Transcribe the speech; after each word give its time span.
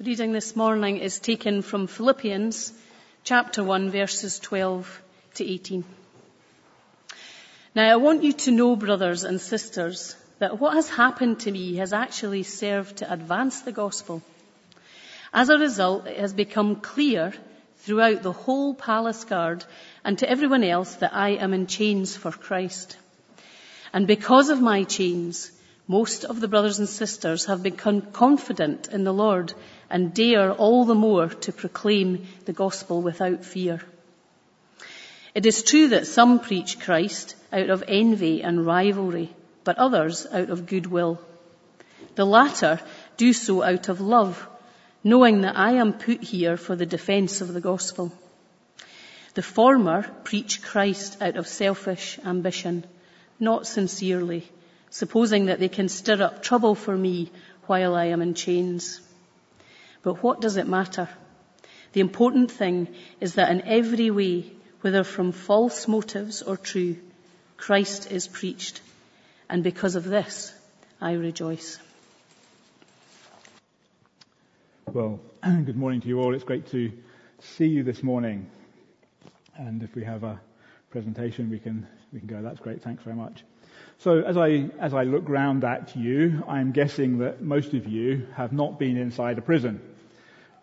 Reading 0.00 0.32
this 0.32 0.56
morning 0.56 0.96
is 0.96 1.20
taken 1.20 1.62
from 1.62 1.86
Philippians 1.86 2.72
chapter 3.22 3.62
1 3.62 3.90
verses 3.90 4.40
12 4.40 5.02
to 5.34 5.48
18. 5.48 5.84
Now 7.76 7.92
I 7.92 7.94
want 7.94 8.24
you 8.24 8.32
to 8.32 8.50
know, 8.50 8.74
brothers 8.74 9.22
and 9.22 9.40
sisters, 9.40 10.16
that 10.40 10.58
what 10.58 10.74
has 10.74 10.88
happened 10.88 11.38
to 11.40 11.52
me 11.52 11.76
has 11.76 11.92
actually 11.92 12.42
served 12.42 12.96
to 12.96 13.12
advance 13.12 13.60
the 13.60 13.70
gospel. 13.70 14.20
As 15.32 15.48
a 15.48 15.58
result, 15.58 16.08
it 16.08 16.18
has 16.18 16.32
become 16.32 16.74
clear 16.74 17.32
throughout 17.76 18.24
the 18.24 18.32
whole 18.32 18.74
palace 18.74 19.22
guard 19.22 19.64
and 20.04 20.18
to 20.18 20.28
everyone 20.28 20.64
else 20.64 20.96
that 20.96 21.14
I 21.14 21.36
am 21.36 21.54
in 21.54 21.68
chains 21.68 22.16
for 22.16 22.32
Christ. 22.32 22.96
And 23.92 24.08
because 24.08 24.48
of 24.48 24.60
my 24.60 24.82
chains, 24.82 25.52
most 25.86 26.24
of 26.24 26.40
the 26.40 26.48
brothers 26.48 26.78
and 26.78 26.88
sisters 26.88 27.44
have 27.46 27.62
become 27.62 28.00
confident 28.00 28.88
in 28.88 29.04
the 29.04 29.12
Lord 29.12 29.52
and 29.90 30.14
dare 30.14 30.50
all 30.52 30.84
the 30.84 30.94
more 30.94 31.28
to 31.28 31.52
proclaim 31.52 32.26
the 32.46 32.54
gospel 32.54 33.02
without 33.02 33.44
fear. 33.44 33.82
It 35.34 35.44
is 35.46 35.62
true 35.62 35.88
that 35.88 36.06
some 36.06 36.38
preach 36.40 36.80
Christ 36.80 37.36
out 37.52 37.68
of 37.68 37.84
envy 37.86 38.42
and 38.42 38.64
rivalry, 38.64 39.34
but 39.64 39.78
others 39.78 40.26
out 40.30 40.48
of 40.48 40.66
goodwill. 40.66 41.20
The 42.14 42.24
latter 42.24 42.80
do 43.16 43.32
so 43.32 43.62
out 43.62 43.88
of 43.88 44.00
love, 44.00 44.46
knowing 45.02 45.42
that 45.42 45.56
I 45.56 45.72
am 45.72 45.92
put 45.92 46.22
here 46.22 46.56
for 46.56 46.76
the 46.76 46.86
defence 46.86 47.40
of 47.40 47.52
the 47.52 47.60
gospel. 47.60 48.12
The 49.34 49.42
former 49.42 50.02
preach 50.22 50.62
Christ 50.62 51.20
out 51.20 51.36
of 51.36 51.48
selfish 51.48 52.18
ambition, 52.24 52.84
not 53.40 53.66
sincerely, 53.66 54.48
supposing 54.94 55.46
that 55.46 55.58
they 55.58 55.68
can 55.68 55.88
stir 55.88 56.22
up 56.22 56.40
trouble 56.40 56.76
for 56.76 56.96
me 56.96 57.28
while 57.66 57.96
I 57.96 58.04
am 58.16 58.22
in 58.22 58.32
chains. 58.34 59.00
But 60.02 60.22
what 60.22 60.40
does 60.40 60.56
it 60.56 60.68
matter? 60.68 61.08
The 61.94 62.00
important 62.00 62.52
thing 62.52 62.86
is 63.20 63.34
that 63.34 63.50
in 63.50 63.62
every 63.62 64.12
way, 64.12 64.52
whether 64.82 65.02
from 65.02 65.32
false 65.32 65.88
motives 65.88 66.42
or 66.42 66.56
true, 66.56 66.96
Christ 67.56 68.12
is 68.12 68.28
preached. 68.28 68.82
And 69.50 69.64
because 69.64 69.96
of 69.96 70.04
this, 70.04 70.54
I 71.00 71.14
rejoice. 71.14 71.80
Well, 74.92 75.18
good 75.42 75.76
morning 75.76 76.02
to 76.02 76.08
you 76.08 76.20
all. 76.20 76.34
It's 76.34 76.44
great 76.44 76.70
to 76.70 76.92
see 77.40 77.66
you 77.66 77.82
this 77.82 78.04
morning. 78.04 78.46
And 79.56 79.82
if 79.82 79.96
we 79.96 80.04
have 80.04 80.22
a 80.22 80.40
presentation, 80.90 81.50
we 81.50 81.58
can, 81.58 81.84
we 82.12 82.20
can 82.20 82.28
go. 82.28 82.42
That's 82.42 82.60
great. 82.60 82.82
Thanks 82.82 83.02
very 83.02 83.16
much. 83.16 83.42
So 83.98 84.20
as 84.20 84.36
I, 84.36 84.70
as 84.80 84.92
I 84.92 85.04
look 85.04 85.28
round 85.28 85.64
at 85.64 85.96
you, 85.96 86.42
I'm 86.48 86.72
guessing 86.72 87.18
that 87.18 87.42
most 87.42 87.74
of 87.74 87.86
you 87.86 88.26
have 88.34 88.52
not 88.52 88.78
been 88.78 88.96
inside 88.96 89.38
a 89.38 89.42
prison. 89.42 89.80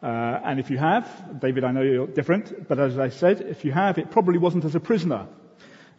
Uh, 0.04 0.40
and 0.44 0.60
if 0.60 0.70
you 0.70 0.78
have, 0.78 1.40
David, 1.40 1.64
I 1.64 1.72
know 1.72 1.82
you're 1.82 2.08
different, 2.08 2.68
but 2.68 2.80
as 2.80 2.98
I 2.98 3.10
said, 3.10 3.42
if 3.42 3.64
you 3.64 3.72
have, 3.72 3.98
it 3.98 4.12
probably 4.12 4.40
wasn't 4.40 4.66
as 4.66 4.76
a 4.76 4.80
prisoner. 4.80 5.28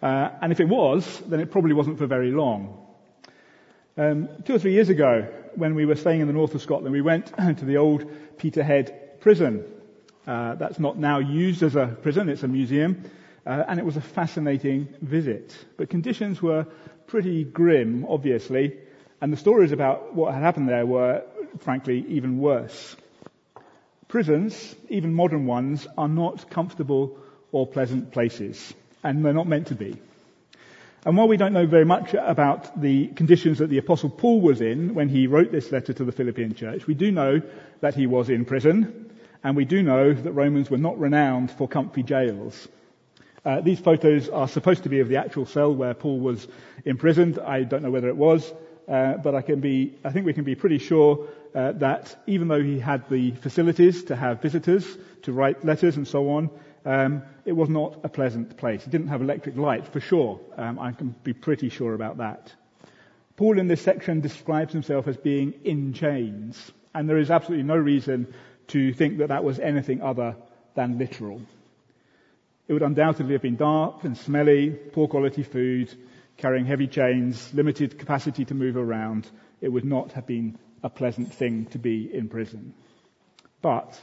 Uh, 0.02 0.30
and 0.40 0.52
if 0.52 0.60
it 0.60 0.68
was, 0.68 1.22
then 1.28 1.40
it 1.40 1.50
probably 1.50 1.72
wasn't 1.72 1.98
for 1.98 2.06
very 2.06 2.32
long. 2.32 2.78
Um, 3.96 4.28
two 4.44 4.54
or 4.54 4.58
three 4.58 4.72
years 4.72 4.88
ago, 4.88 5.28
when 5.54 5.74
we 5.74 5.86
were 5.86 5.94
staying 5.94 6.20
in 6.20 6.26
the 6.26 6.32
north 6.32 6.54
of 6.54 6.62
Scotland, 6.62 6.92
we 6.92 7.02
went 7.02 7.26
to 7.36 7.64
the 7.64 7.76
old 7.76 8.10
Peterhead 8.38 9.20
prison. 9.20 9.64
Uh, 10.26 10.56
that's 10.56 10.78
not 10.80 10.98
now 10.98 11.18
used 11.18 11.62
as 11.62 11.76
a 11.76 11.86
prison, 11.86 12.28
it's 12.28 12.42
a 12.42 12.48
museum. 12.48 13.04
Uh, 13.44 13.64
and 13.68 13.78
it 13.78 13.84
was 13.84 13.96
a 13.96 14.00
fascinating 14.00 14.88
visit. 15.00 15.56
But 15.76 15.90
conditions 15.90 16.40
were 16.40 16.66
pretty 17.06 17.44
grim, 17.44 18.06
obviously, 18.08 18.76
and 19.20 19.32
the 19.32 19.36
stories 19.36 19.72
about 19.72 20.14
what 20.14 20.34
had 20.34 20.42
happened 20.42 20.68
there 20.68 20.86
were, 20.86 21.22
frankly, 21.60 22.04
even 22.08 22.38
worse. 22.38 22.96
Prisons, 24.08 24.74
even 24.88 25.14
modern 25.14 25.46
ones, 25.46 25.86
are 25.96 26.08
not 26.08 26.50
comfortable 26.50 27.18
or 27.52 27.66
pleasant 27.66 28.12
places, 28.12 28.74
and 29.02 29.24
they're 29.24 29.32
not 29.32 29.46
meant 29.46 29.68
to 29.68 29.74
be. 29.74 29.96
And 31.04 31.16
while 31.16 31.28
we 31.28 31.36
don't 31.36 31.52
know 31.52 31.66
very 31.66 31.84
much 31.84 32.14
about 32.14 32.80
the 32.80 33.08
conditions 33.08 33.58
that 33.58 33.68
the 33.68 33.78
Apostle 33.78 34.10
Paul 34.10 34.40
was 34.40 34.60
in 34.60 34.94
when 34.94 35.08
he 35.08 35.26
wrote 35.26 35.50
this 35.50 35.72
letter 35.72 35.92
to 35.92 36.04
the 36.04 36.12
Philippian 36.12 36.54
church, 36.54 36.86
we 36.86 36.94
do 36.94 37.10
know 37.10 37.42
that 37.80 37.94
he 37.94 38.06
was 38.06 38.30
in 38.30 38.44
prison, 38.44 39.10
and 39.42 39.56
we 39.56 39.64
do 39.64 39.82
know 39.82 40.12
that 40.12 40.32
Romans 40.32 40.70
were 40.70 40.78
not 40.78 40.98
renowned 41.00 41.50
for 41.50 41.66
comfy 41.66 42.02
jails. 42.04 42.68
Uh, 43.44 43.60
these 43.60 43.80
photos 43.80 44.28
are 44.28 44.46
supposed 44.46 44.84
to 44.84 44.88
be 44.88 45.00
of 45.00 45.08
the 45.08 45.16
actual 45.16 45.46
cell 45.46 45.74
where 45.74 45.94
Paul 45.94 46.20
was 46.20 46.46
imprisoned. 46.84 47.38
I 47.38 47.64
don't 47.64 47.82
know 47.82 47.90
whether 47.90 48.08
it 48.08 48.16
was, 48.16 48.52
uh, 48.88 49.14
but 49.14 49.34
I 49.34 49.42
can 49.42 49.60
be, 49.60 49.94
I 50.04 50.10
think 50.10 50.26
we 50.26 50.32
can 50.32 50.44
be 50.44 50.54
pretty 50.54 50.78
sure 50.78 51.26
uh, 51.54 51.72
that 51.72 52.22
even 52.26 52.48
though 52.48 52.62
he 52.62 52.78
had 52.78 53.08
the 53.08 53.32
facilities 53.32 54.04
to 54.04 54.16
have 54.16 54.40
visitors, 54.40 54.86
to 55.22 55.32
write 55.32 55.64
letters 55.64 55.96
and 55.96 56.06
so 56.06 56.30
on, 56.30 56.50
um, 56.84 57.22
it 57.44 57.52
was 57.52 57.68
not 57.68 58.00
a 58.04 58.08
pleasant 58.08 58.56
place. 58.56 58.86
It 58.86 58.90
didn't 58.90 59.08
have 59.08 59.22
electric 59.22 59.56
light, 59.56 59.86
for 59.88 60.00
sure. 60.00 60.40
Um, 60.56 60.78
I 60.78 60.92
can 60.92 61.14
be 61.24 61.32
pretty 61.32 61.68
sure 61.68 61.94
about 61.94 62.18
that. 62.18 62.52
Paul 63.36 63.58
in 63.58 63.66
this 63.66 63.80
section 63.80 64.20
describes 64.20 64.72
himself 64.72 65.08
as 65.08 65.16
being 65.16 65.54
in 65.64 65.94
chains, 65.94 66.72
and 66.94 67.08
there 67.08 67.18
is 67.18 67.30
absolutely 67.30 67.64
no 67.64 67.76
reason 67.76 68.32
to 68.68 68.92
think 68.92 69.18
that 69.18 69.28
that 69.28 69.42
was 69.42 69.58
anything 69.58 70.00
other 70.02 70.36
than 70.74 70.98
literal. 70.98 71.40
It 72.72 72.76
would 72.76 72.82
undoubtedly 72.84 73.34
have 73.34 73.42
been 73.42 73.56
dark 73.56 74.02
and 74.04 74.16
smelly, 74.16 74.70
poor 74.70 75.06
quality 75.06 75.42
food, 75.42 75.94
carrying 76.38 76.64
heavy 76.64 76.86
chains, 76.86 77.52
limited 77.52 77.98
capacity 77.98 78.46
to 78.46 78.54
move 78.54 78.78
around. 78.78 79.28
It 79.60 79.68
would 79.68 79.84
not 79.84 80.12
have 80.12 80.26
been 80.26 80.58
a 80.82 80.88
pleasant 80.88 81.34
thing 81.34 81.66
to 81.66 81.78
be 81.78 82.08
in 82.10 82.30
prison. 82.30 82.72
But 83.60 84.00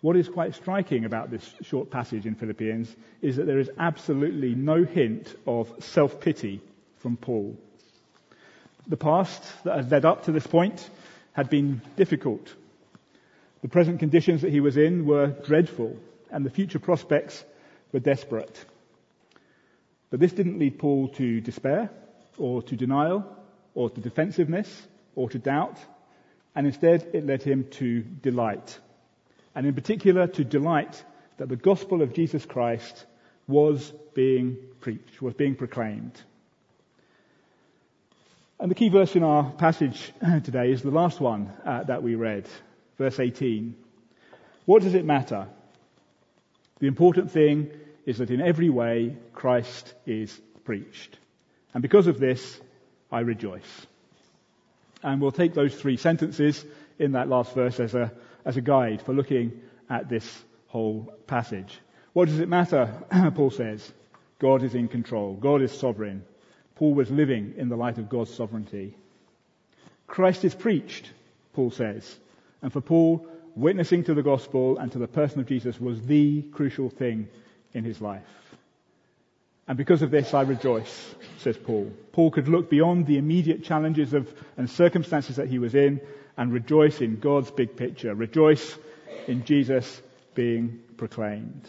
what 0.00 0.16
is 0.16 0.26
quite 0.26 0.54
striking 0.54 1.04
about 1.04 1.30
this 1.30 1.54
short 1.60 1.90
passage 1.90 2.24
in 2.24 2.34
Philippians 2.34 2.96
is 3.20 3.36
that 3.36 3.44
there 3.44 3.58
is 3.58 3.70
absolutely 3.78 4.54
no 4.54 4.84
hint 4.84 5.36
of 5.46 5.70
self-pity 5.80 6.62
from 7.00 7.18
Paul. 7.18 7.58
The 8.86 8.96
past 8.96 9.42
that 9.64 9.76
had 9.76 9.90
led 9.90 10.06
up 10.06 10.24
to 10.24 10.32
this 10.32 10.46
point 10.46 10.88
had 11.34 11.50
been 11.50 11.82
difficult. 11.96 12.54
The 13.60 13.68
present 13.68 13.98
conditions 13.98 14.40
that 14.40 14.50
he 14.50 14.60
was 14.60 14.78
in 14.78 15.04
were 15.04 15.26
dreadful, 15.26 15.94
and 16.30 16.46
the 16.46 16.50
future 16.50 16.78
prospects 16.78 17.44
were 17.92 18.00
desperate. 18.00 18.64
But 20.10 20.20
this 20.20 20.32
didn't 20.32 20.58
lead 20.58 20.78
Paul 20.78 21.08
to 21.08 21.40
despair, 21.40 21.90
or 22.36 22.62
to 22.62 22.76
denial, 22.76 23.24
or 23.74 23.90
to 23.90 24.00
defensiveness, 24.00 24.86
or 25.14 25.28
to 25.30 25.38
doubt, 25.38 25.78
and 26.54 26.66
instead 26.66 27.10
it 27.12 27.26
led 27.26 27.42
him 27.42 27.66
to 27.72 28.00
delight. 28.02 28.78
And 29.54 29.66
in 29.66 29.74
particular, 29.74 30.26
to 30.26 30.44
delight 30.44 31.02
that 31.36 31.48
the 31.48 31.56
gospel 31.56 32.02
of 32.02 32.14
Jesus 32.14 32.44
Christ 32.44 33.06
was 33.46 33.92
being 34.14 34.56
preached, 34.80 35.20
was 35.20 35.34
being 35.34 35.54
proclaimed. 35.54 36.20
And 38.60 38.70
the 38.70 38.74
key 38.74 38.88
verse 38.88 39.14
in 39.14 39.22
our 39.22 39.50
passage 39.52 40.12
today 40.44 40.72
is 40.72 40.82
the 40.82 40.90
last 40.90 41.20
one 41.20 41.52
uh, 41.64 41.84
that 41.84 42.02
we 42.02 42.16
read, 42.16 42.48
verse 42.98 43.20
18. 43.20 43.74
What 44.64 44.82
does 44.82 44.94
it 44.94 45.04
matter? 45.04 45.46
The 46.80 46.86
important 46.86 47.30
thing 47.30 47.70
is 48.06 48.18
that 48.18 48.30
in 48.30 48.40
every 48.40 48.70
way 48.70 49.16
Christ 49.32 49.94
is 50.06 50.40
preached. 50.64 51.18
And 51.74 51.82
because 51.82 52.06
of 52.06 52.18
this, 52.18 52.60
I 53.10 53.20
rejoice. 53.20 53.86
And 55.02 55.20
we'll 55.20 55.32
take 55.32 55.54
those 55.54 55.74
three 55.74 55.96
sentences 55.96 56.64
in 56.98 57.12
that 57.12 57.28
last 57.28 57.54
verse 57.54 57.78
as 57.80 57.94
a, 57.94 58.12
as 58.44 58.56
a 58.56 58.60
guide 58.60 59.02
for 59.02 59.12
looking 59.12 59.60
at 59.88 60.08
this 60.08 60.44
whole 60.66 61.12
passage. 61.26 61.78
What 62.12 62.28
does 62.28 62.40
it 62.40 62.48
matter? 62.48 62.92
Paul 63.34 63.50
says. 63.50 63.92
God 64.38 64.62
is 64.62 64.74
in 64.74 64.88
control. 64.88 65.34
God 65.34 65.62
is 65.62 65.72
sovereign. 65.72 66.24
Paul 66.76 66.94
was 66.94 67.10
living 67.10 67.54
in 67.56 67.68
the 67.68 67.76
light 67.76 67.98
of 67.98 68.08
God's 68.08 68.32
sovereignty. 68.32 68.96
Christ 70.06 70.44
is 70.44 70.54
preached, 70.54 71.10
Paul 71.54 71.70
says. 71.70 72.18
And 72.62 72.72
for 72.72 72.80
Paul, 72.80 73.26
witnessing 73.58 74.04
to 74.04 74.14
the 74.14 74.22
gospel 74.22 74.78
and 74.78 74.92
to 74.92 74.98
the 74.98 75.08
person 75.08 75.40
of 75.40 75.46
Jesus 75.46 75.80
was 75.80 76.00
the 76.02 76.42
crucial 76.42 76.90
thing 76.90 77.28
in 77.72 77.84
his 77.84 78.00
life. 78.00 78.22
And 79.66 79.76
because 79.76 80.00
of 80.00 80.10
this, 80.10 80.32
I 80.32 80.42
rejoice, 80.42 81.14
says 81.38 81.58
Paul. 81.58 81.92
Paul 82.12 82.30
could 82.30 82.48
look 82.48 82.70
beyond 82.70 83.06
the 83.06 83.18
immediate 83.18 83.64
challenges 83.64 84.14
of, 84.14 84.32
and 84.56 84.70
circumstances 84.70 85.36
that 85.36 85.48
he 85.48 85.58
was 85.58 85.74
in 85.74 86.00
and 86.36 86.52
rejoice 86.52 87.00
in 87.00 87.18
God's 87.18 87.50
big 87.50 87.76
picture. 87.76 88.14
Rejoice 88.14 88.78
in 89.26 89.44
Jesus 89.44 90.00
being 90.34 90.80
proclaimed. 90.96 91.68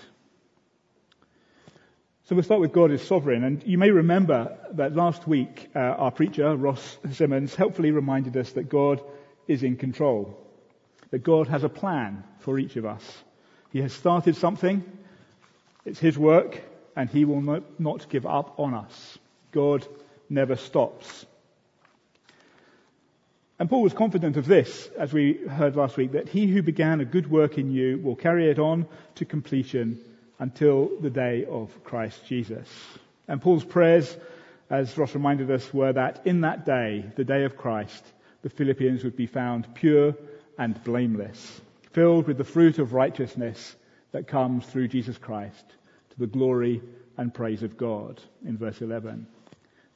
So 2.25 2.35
we'll 2.35 2.43
start 2.43 2.61
with 2.61 2.71
God 2.71 2.91
is 2.91 3.01
sovereign. 3.01 3.43
And 3.43 3.63
you 3.63 3.77
may 3.77 3.89
remember 3.89 4.57
that 4.73 4.95
last 4.95 5.27
week, 5.27 5.69
uh, 5.75 5.79
our 5.79 6.11
preacher, 6.11 6.55
Ross 6.55 6.99
Simmons, 7.11 7.55
helpfully 7.55 7.91
reminded 7.91 8.37
us 8.37 8.51
that 8.51 8.69
God 8.69 9.01
is 9.47 9.63
in 9.63 9.75
control 9.75 10.37
that 11.11 11.23
God 11.23 11.47
has 11.47 11.63
a 11.63 11.69
plan 11.69 12.23
for 12.39 12.59
each 12.59 12.75
of 12.75 12.85
us. 12.85 13.03
He 13.71 13.81
has 13.81 13.93
started 13.93 14.35
something. 14.35 14.83
It's 15.85 15.99
His 15.99 16.17
work 16.17 16.61
and 16.95 17.09
He 17.09 17.25
will 17.25 17.63
not, 17.79 18.09
give 18.09 18.25
up 18.25 18.59
on 18.59 18.73
us. 18.73 19.17
God 19.51 19.85
never 20.29 20.55
stops. 20.55 21.25
And 23.57 23.69
Paul 23.69 23.81
was 23.81 23.93
confident 23.93 24.37
of 24.37 24.45
this, 24.45 24.89
as 24.97 25.11
we 25.11 25.33
heard 25.33 25.75
last 25.75 25.97
week, 25.97 26.13
that 26.13 26.29
he 26.29 26.47
who 26.47 26.61
began 26.61 27.01
a 27.01 27.05
good 27.05 27.29
work 27.29 27.57
in 27.57 27.71
you 27.71 27.97
will 27.97 28.15
carry 28.15 28.49
it 28.49 28.57
on 28.57 28.87
to 29.15 29.25
completion 29.25 29.99
until 30.39 30.89
the 31.01 31.09
day 31.09 31.45
of 31.45 31.83
Christ 31.83 32.25
Jesus. 32.25 32.69
And 33.27 33.41
Paul's 33.41 33.65
prayers, 33.65 34.15
as 34.69 34.97
Ross 34.97 35.13
reminded 35.13 35.51
us, 35.51 35.73
were 35.73 35.91
that 35.91 36.21
in 36.25 36.41
that 36.41 36.65
day, 36.65 37.03
the 37.17 37.25
day 37.25 37.43
of 37.43 37.57
Christ, 37.57 38.03
the 38.43 38.49
Philippians 38.49 39.03
would 39.03 39.17
be 39.17 39.27
found 39.27 39.75
pure 39.75 40.15
and 40.59 40.83
blameless, 40.83 41.61
filled 41.93 42.27
with 42.27 42.37
the 42.37 42.43
fruit 42.43 42.77
of 42.77 42.93
righteousness 42.93 43.75
that 44.11 44.27
comes 44.27 44.65
through 44.65 44.89
Jesus 44.89 45.17
Christ 45.17 45.65
to 46.11 46.19
the 46.19 46.27
glory 46.27 46.81
and 47.17 47.33
praise 47.33 47.63
of 47.63 47.77
God 47.77 48.21
in 48.45 48.57
verse 48.57 48.81
11. 48.81 49.25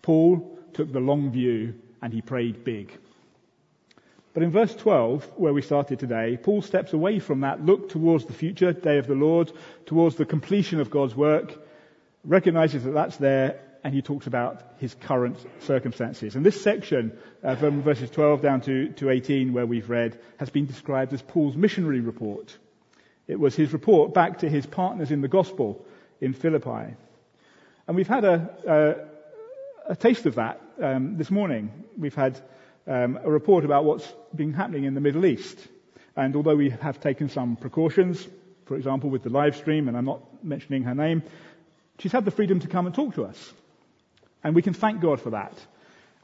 Paul 0.01 0.57
took 0.74 0.92
the 0.92 1.00
long 1.00 1.31
view 1.31 1.75
and 2.01 2.12
he 2.12 2.21
prayed 2.21 2.63
big. 2.63 2.98
But 4.33 4.44
in 4.44 4.51
verse 4.51 4.74
12, 4.74 5.33
where 5.36 5.54
we 5.54 5.62
started 5.62 6.00
today, 6.00 6.39
Paul 6.42 6.62
steps 6.62 6.94
away 6.94 7.19
from 7.19 7.42
that 7.42 7.63
look 7.63 7.89
towards 7.89 8.25
the 8.25 8.33
future 8.33 8.74
day 8.74 8.98
of 8.98 9.06
the 9.06 9.13
Lord, 9.13 9.51
towards 9.86 10.15
the 10.15 10.25
completion 10.25 10.80
of 10.80 10.89
God's 10.89 11.15
work, 11.15 11.54
recognizes 12.24 12.83
that 12.86 12.94
that's 12.94 13.18
there, 13.18 13.60
and 13.83 13.94
he 13.94 14.01
talks 14.01 14.27
about 14.27 14.62
his 14.77 14.95
current 14.95 15.38
circumstances. 15.59 16.35
And 16.35 16.45
this 16.45 16.62
section, 16.62 17.18
uh, 17.44 17.56
from 17.56 17.81
verses 17.81 18.09
12 18.09 18.41
down 18.41 18.62
to, 18.62 18.89
to 18.94 19.09
18, 19.09 19.51
where 19.51 19.65
we've 19.65 19.89
read, 19.89 20.19
has 20.38 20.50
been 20.50 20.65
described 20.65 21.13
as 21.13 21.21
Paul's 21.21 21.57
missionary 21.57 22.00
report. 22.00 22.57
It 23.27 23.39
was 23.39 23.56
his 23.56 23.74
report 23.74 24.13
back 24.13 24.39
to 24.39 24.50
his 24.50 24.65
partners 24.65 25.12
in 25.12 25.21
the 25.21 25.27
gospel 25.27 25.85
in 26.21 26.33
Philippi. 26.33 26.95
And 27.88 27.97
we've 27.97 28.07
had 28.07 28.24
a, 28.24 29.06
a, 29.88 29.91
a 29.91 29.95
taste 29.95 30.25
of 30.25 30.36
that 30.36 30.62
um, 30.81 31.18
this 31.18 31.29
morning. 31.29 31.71
We've 31.97 32.15
had 32.15 32.39
um, 32.88 33.19
a 33.21 33.29
report 33.29 33.65
about 33.65 33.83
what's 33.83 34.12
been 34.33 34.53
happening 34.53 34.86
in 34.86 34.94
the 34.94 35.01
Middle 35.01 35.25
East. 35.25 35.57
And 36.15 36.36
although 36.36 36.56
we 36.56 36.69
have 36.69 37.01
taken 37.01 37.27
some 37.27 37.57
precautions, 37.57 38.25
for 38.65 38.77
example, 38.77 39.09
with 39.09 39.24
the 39.24 39.29
live 39.29 39.57
stream, 39.57 39.89
and 39.89 39.97
I'm 39.97 40.06
not 40.06 40.21
mentioning 40.44 40.83
her 40.83 40.95
name, 40.95 41.24
she's 42.00 42.12
had 42.13 42.24
the 42.24 42.31
freedom 42.31 42.62
to 42.62 42.68
come 42.68 42.86
and 42.86 42.95
talk 42.95 43.15
to 43.15 43.25
us. 43.25 43.53
And 44.43 44.55
we 44.55 44.61
can 44.61 44.73
thank 44.73 45.01
God 45.01 45.21
for 45.21 45.31
that. 45.31 45.53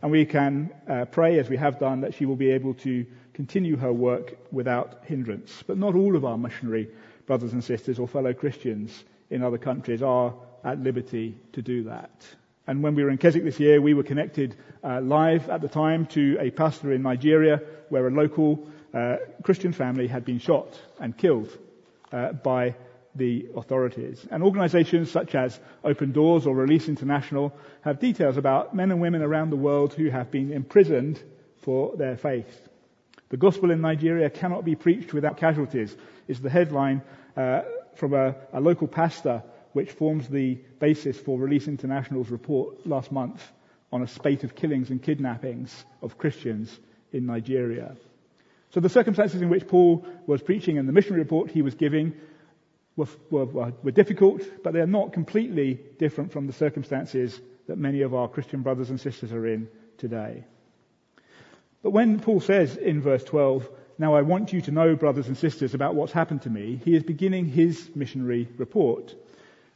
And 0.01 0.11
we 0.11 0.25
can 0.25 0.71
uh, 0.87 1.05
pray, 1.05 1.39
as 1.39 1.49
we 1.49 1.57
have 1.57 1.79
done, 1.79 2.01
that 2.01 2.13
she 2.13 2.25
will 2.25 2.35
be 2.35 2.51
able 2.51 2.73
to 2.75 3.05
continue 3.33 3.77
her 3.77 3.91
work 3.91 4.37
without 4.51 5.01
hindrance. 5.05 5.63
But 5.65 5.77
not 5.77 5.95
all 5.95 6.15
of 6.15 6.25
our 6.25 6.37
missionary 6.37 6.89
brothers 7.25 7.53
and 7.53 7.63
sisters 7.63 7.99
or 7.99 8.07
fellow 8.07 8.33
Christians 8.33 9.03
in 9.29 9.43
other 9.43 9.57
countries 9.57 10.01
are 10.01 10.33
at 10.63 10.79
liberty 10.79 11.37
to 11.53 11.61
do 11.61 11.83
that. 11.83 12.11
And 12.67 12.83
when 12.83 12.95
we 12.95 13.03
were 13.03 13.09
in 13.09 13.17
Keswick 13.17 13.43
this 13.43 13.59
year, 13.59 13.81
we 13.81 13.93
were 13.93 14.03
connected 14.03 14.55
uh, 14.83 15.01
live 15.01 15.49
at 15.49 15.61
the 15.61 15.67
time 15.67 16.05
to 16.07 16.37
a 16.39 16.51
pastor 16.51 16.91
in 16.91 17.01
Nigeria 17.01 17.61
where 17.89 18.07
a 18.07 18.11
local 18.11 18.67
uh, 18.93 19.17
Christian 19.43 19.73
family 19.73 20.07
had 20.07 20.23
been 20.25 20.39
shot 20.39 20.79
and 20.99 21.17
killed 21.17 21.49
uh, 22.11 22.33
by 22.33 22.75
the 23.15 23.47
authorities. 23.55 24.25
And 24.29 24.43
organizations 24.43 25.11
such 25.11 25.35
as 25.35 25.59
Open 25.83 26.11
Doors 26.11 26.45
or 26.45 26.55
Release 26.55 26.87
International 26.87 27.53
have 27.81 27.99
details 27.99 28.37
about 28.37 28.75
men 28.75 28.91
and 28.91 29.01
women 29.01 29.21
around 29.21 29.49
the 29.49 29.55
world 29.55 29.93
who 29.93 30.09
have 30.09 30.31
been 30.31 30.51
imprisoned 30.53 31.21
for 31.63 31.95
their 31.97 32.17
faith. 32.17 32.67
The 33.29 33.37
gospel 33.37 33.71
in 33.71 33.81
Nigeria 33.81 34.29
cannot 34.29 34.65
be 34.65 34.75
preached 34.75 35.13
without 35.13 35.37
casualties 35.37 35.95
is 36.27 36.39
the 36.39 36.49
headline 36.49 37.01
uh, 37.35 37.61
from 37.95 38.13
a, 38.13 38.35
a 38.53 38.59
local 38.59 38.87
pastor 38.87 39.43
which 39.73 39.91
forms 39.91 40.27
the 40.27 40.55
basis 40.79 41.19
for 41.19 41.37
Release 41.37 41.67
International's 41.67 42.29
report 42.29 42.87
last 42.87 43.11
month 43.11 43.41
on 43.91 44.01
a 44.01 44.07
spate 44.07 44.43
of 44.43 44.55
killings 44.55 44.89
and 44.89 45.01
kidnappings 45.01 45.85
of 46.01 46.17
Christians 46.17 46.79
in 47.11 47.25
Nigeria. 47.25 47.95
So 48.71 48.79
the 48.79 48.89
circumstances 48.89 49.41
in 49.41 49.49
which 49.49 49.67
Paul 49.67 50.05
was 50.27 50.41
preaching 50.41 50.77
and 50.77 50.87
the 50.87 50.93
missionary 50.93 51.21
report 51.23 51.49
he 51.49 51.61
was 51.63 51.75
giving 51.75 52.13
were, 52.99 53.45
were, 53.45 53.73
were, 53.83 53.91
difficult, 53.91 54.43
but 54.63 54.73
they 54.73 54.81
are 54.81 54.87
not 54.87 55.13
completely 55.13 55.79
different 55.97 56.31
from 56.31 56.47
the 56.47 56.53
circumstances 56.53 57.39
that 57.67 57.77
many 57.77 58.01
of 58.01 58.13
our 58.13 58.27
Christian 58.27 58.61
brothers 58.61 58.89
and 58.89 58.99
sisters 58.99 59.31
are 59.31 59.47
in 59.47 59.67
today. 59.97 60.43
But 61.81 61.91
when 61.91 62.19
Paul 62.19 62.41
says 62.41 62.75
in 62.75 63.01
verse 63.01 63.23
12, 63.23 63.69
now 63.97 64.15
I 64.15 64.21
want 64.21 64.51
you 64.51 64.61
to 64.61 64.71
know, 64.71 64.95
brothers 64.95 65.27
and 65.27 65.37
sisters, 65.37 65.73
about 65.73 65.95
what's 65.95 66.11
happened 66.11 66.41
to 66.41 66.49
me, 66.49 66.79
he 66.83 66.95
is 66.95 67.03
beginning 67.03 67.45
his 67.45 67.89
missionary 67.95 68.49
report. 68.57 69.15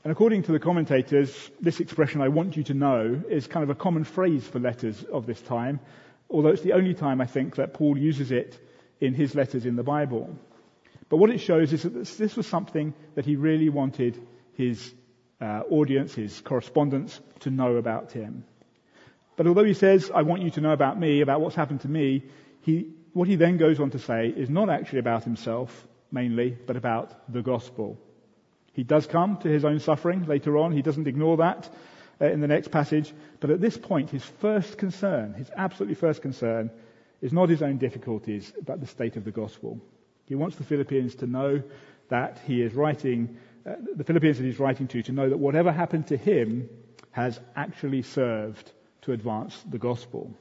And 0.03 0.11
according 0.11 0.43
to 0.43 0.51
the 0.51 0.59
commentators, 0.59 1.49
this 1.61 1.79
expression, 1.79 2.21
I 2.21 2.27
want 2.27 2.57
you 2.57 2.63
to 2.63 2.73
know, 2.73 3.21
is 3.29 3.47
kind 3.47 3.63
of 3.63 3.69
a 3.69 3.75
common 3.75 4.03
phrase 4.03 4.45
for 4.45 4.59
letters 4.59 5.03
of 5.03 5.25
this 5.25 5.41
time, 5.41 5.79
although 6.29 6.49
it's 6.49 6.61
the 6.61 6.73
only 6.73 6.93
time 6.93 7.21
I 7.21 7.25
think 7.25 7.55
that 7.55 7.73
Paul 7.73 7.97
uses 7.97 8.31
it 8.31 8.59
in 8.99 9.13
his 9.13 9.33
letters 9.33 9.65
in 9.65 9.77
the 9.77 9.83
Bible. 9.83 10.37
But 11.13 11.19
what 11.19 11.29
it 11.29 11.41
shows 11.41 11.71
is 11.71 11.83
that 11.83 11.93
this 11.93 12.35
was 12.35 12.47
something 12.47 12.95
that 13.13 13.23
he 13.23 13.35
really 13.35 13.69
wanted 13.69 14.19
his 14.55 14.95
uh, 15.39 15.61
audience, 15.69 16.15
his 16.15 16.41
correspondents, 16.41 17.21
to 17.41 17.51
know 17.51 17.75
about 17.75 18.13
him. 18.13 18.45
But 19.35 19.45
although 19.45 19.63
he 19.63 19.75
says, 19.75 20.09
I 20.09 20.23
want 20.23 20.41
you 20.41 20.49
to 20.49 20.61
know 20.61 20.73
about 20.73 20.99
me, 20.99 21.21
about 21.21 21.39
what's 21.39 21.53
happened 21.53 21.81
to 21.81 21.87
me, 21.87 22.23
he, 22.61 22.87
what 23.11 23.27
he 23.27 23.35
then 23.35 23.57
goes 23.57 23.79
on 23.79 23.91
to 23.91 23.99
say 23.99 24.29
is 24.29 24.49
not 24.49 24.71
actually 24.71 24.97
about 24.97 25.23
himself 25.23 25.87
mainly, 26.11 26.57
but 26.65 26.77
about 26.77 27.31
the 27.31 27.43
gospel. 27.43 27.99
He 28.71 28.83
does 28.83 29.05
come 29.05 29.37
to 29.41 29.47
his 29.47 29.65
own 29.65 29.81
suffering 29.81 30.25
later 30.25 30.57
on. 30.57 30.71
He 30.71 30.81
doesn't 30.81 31.07
ignore 31.07 31.37
that 31.37 31.69
uh, 32.19 32.25
in 32.25 32.41
the 32.41 32.47
next 32.47 32.71
passage. 32.71 33.13
But 33.39 33.51
at 33.51 33.61
this 33.61 33.77
point, 33.77 34.09
his 34.09 34.23
first 34.41 34.79
concern, 34.79 35.35
his 35.35 35.51
absolutely 35.55 35.93
first 35.93 36.23
concern, 36.23 36.71
is 37.21 37.31
not 37.31 37.49
his 37.49 37.61
own 37.61 37.77
difficulties, 37.77 38.51
but 38.65 38.79
the 38.79 38.87
state 38.87 39.15
of 39.15 39.25
the 39.25 39.31
gospel. 39.31 39.79
He 40.25 40.35
wants 40.35 40.55
the 40.55 40.63
Philippians 40.63 41.15
to 41.15 41.27
know 41.27 41.61
that 42.09 42.39
he 42.45 42.61
is 42.61 42.73
writing, 42.73 43.37
uh, 43.65 43.75
the 43.95 44.03
Philippians 44.03 44.37
that 44.37 44.43
he's 44.43 44.59
writing 44.59 44.87
to, 44.89 45.03
to 45.03 45.11
know 45.11 45.29
that 45.29 45.37
whatever 45.37 45.71
happened 45.71 46.07
to 46.07 46.17
him 46.17 46.69
has 47.11 47.39
actually 47.55 48.01
served 48.01 48.71
to 49.01 49.11
advance 49.11 49.63
the 49.69 49.77
gospel. 49.77 50.33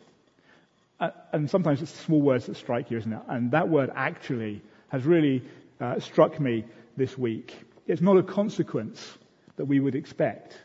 Uh, 1.01 1.11
and 1.33 1.51
sometimes 1.51 1.83
it's 1.83 1.91
small 1.91 2.21
words 2.21 2.47
that 2.47 2.57
strike 2.57 2.91
you, 2.91 2.99
isn't 2.99 3.13
it? 3.13 3.23
And 3.29 3.51
that 3.51 3.69
word 3.69 3.91
actually 3.95 4.63
has 4.89 5.05
really 5.05 5.43
uh, 5.81 5.99
struck 5.99 6.39
me 6.39 6.65
this 6.97 7.19
week. 7.19 7.55
It's 7.87 8.01
not 8.01 8.17
a 8.17 8.23
consequence 8.23 9.19
that 9.57 9.65
we 9.65 9.81
would 9.81 9.95
expect. 9.95 10.57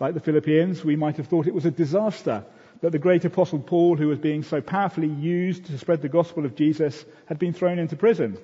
Like 0.00 0.14
the 0.14 0.20
Philippians, 0.20 0.84
we 0.84 0.96
might 0.96 1.16
have 1.16 1.28
thought 1.28 1.46
it 1.46 1.54
was 1.54 1.66
a 1.66 1.70
disaster 1.70 2.44
that 2.82 2.90
the 2.90 2.98
great 2.98 3.24
apostle 3.24 3.60
Paul, 3.60 3.96
who 3.96 4.08
was 4.08 4.18
being 4.18 4.42
so 4.42 4.60
powerfully 4.60 5.08
used 5.08 5.66
to 5.66 5.78
spread 5.78 6.02
the 6.02 6.08
gospel 6.08 6.44
of 6.44 6.56
Jesus, 6.56 7.04
had 7.26 7.38
been 7.38 7.52
thrown 7.52 7.78
into 7.78 7.96
prison. 7.96 8.36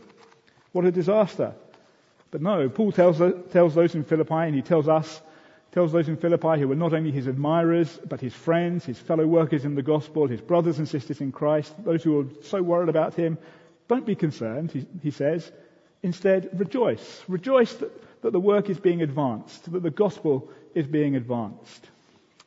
What 0.73 0.85
a 0.85 0.93
disaster. 0.93 1.55
But 2.31 2.41
no, 2.41 2.69
Paul 2.69 2.93
tells, 2.93 3.21
tells 3.51 3.75
those 3.75 3.95
in 3.95 4.05
Philippi, 4.05 4.35
and 4.35 4.55
he 4.55 4.63
tells 4.63 4.87
us, 4.89 5.21
tells 5.73 5.93
those 5.93 6.09
in 6.09 6.17
Philippi 6.17 6.61
who 6.61 6.69
were 6.69 6.77
not 6.77 6.95
only 6.95 7.11
his 7.11 7.27
admirers, 7.27 7.99
but 8.09 8.21
his 8.21 8.33
friends, 8.33 8.85
his 8.85 8.99
fellow 8.99 9.27
workers 9.27 9.65
in 9.65 9.75
the 9.75 9.83
gospel, 9.83 10.29
his 10.29 10.41
brothers 10.41 10.79
and 10.79 10.89
sisters 10.89 11.21
in 11.21 11.33
Christ, 11.33 11.75
those 11.85 12.05
who 12.05 12.13
were 12.13 12.27
so 12.43 12.63
worried 12.63 12.89
about 12.89 13.15
him, 13.15 13.39
don't 13.89 14.07
be 14.07 14.15
concerned, 14.15 14.71
he, 14.71 14.87
he 15.03 15.11
says. 15.11 15.51
Instead, 16.03 16.51
rejoice. 16.53 17.25
Rejoice 17.27 17.75
that, 17.75 18.23
that 18.23 18.33
the 18.33 18.41
work 18.41 18.71
is 18.71 18.79
being 18.79 19.03
advanced, 19.03 19.71
that 19.73 19.83
the 19.83 19.91
gospel 19.91 20.49
is 20.75 20.87
being 20.87 21.17
advanced. 21.17 21.89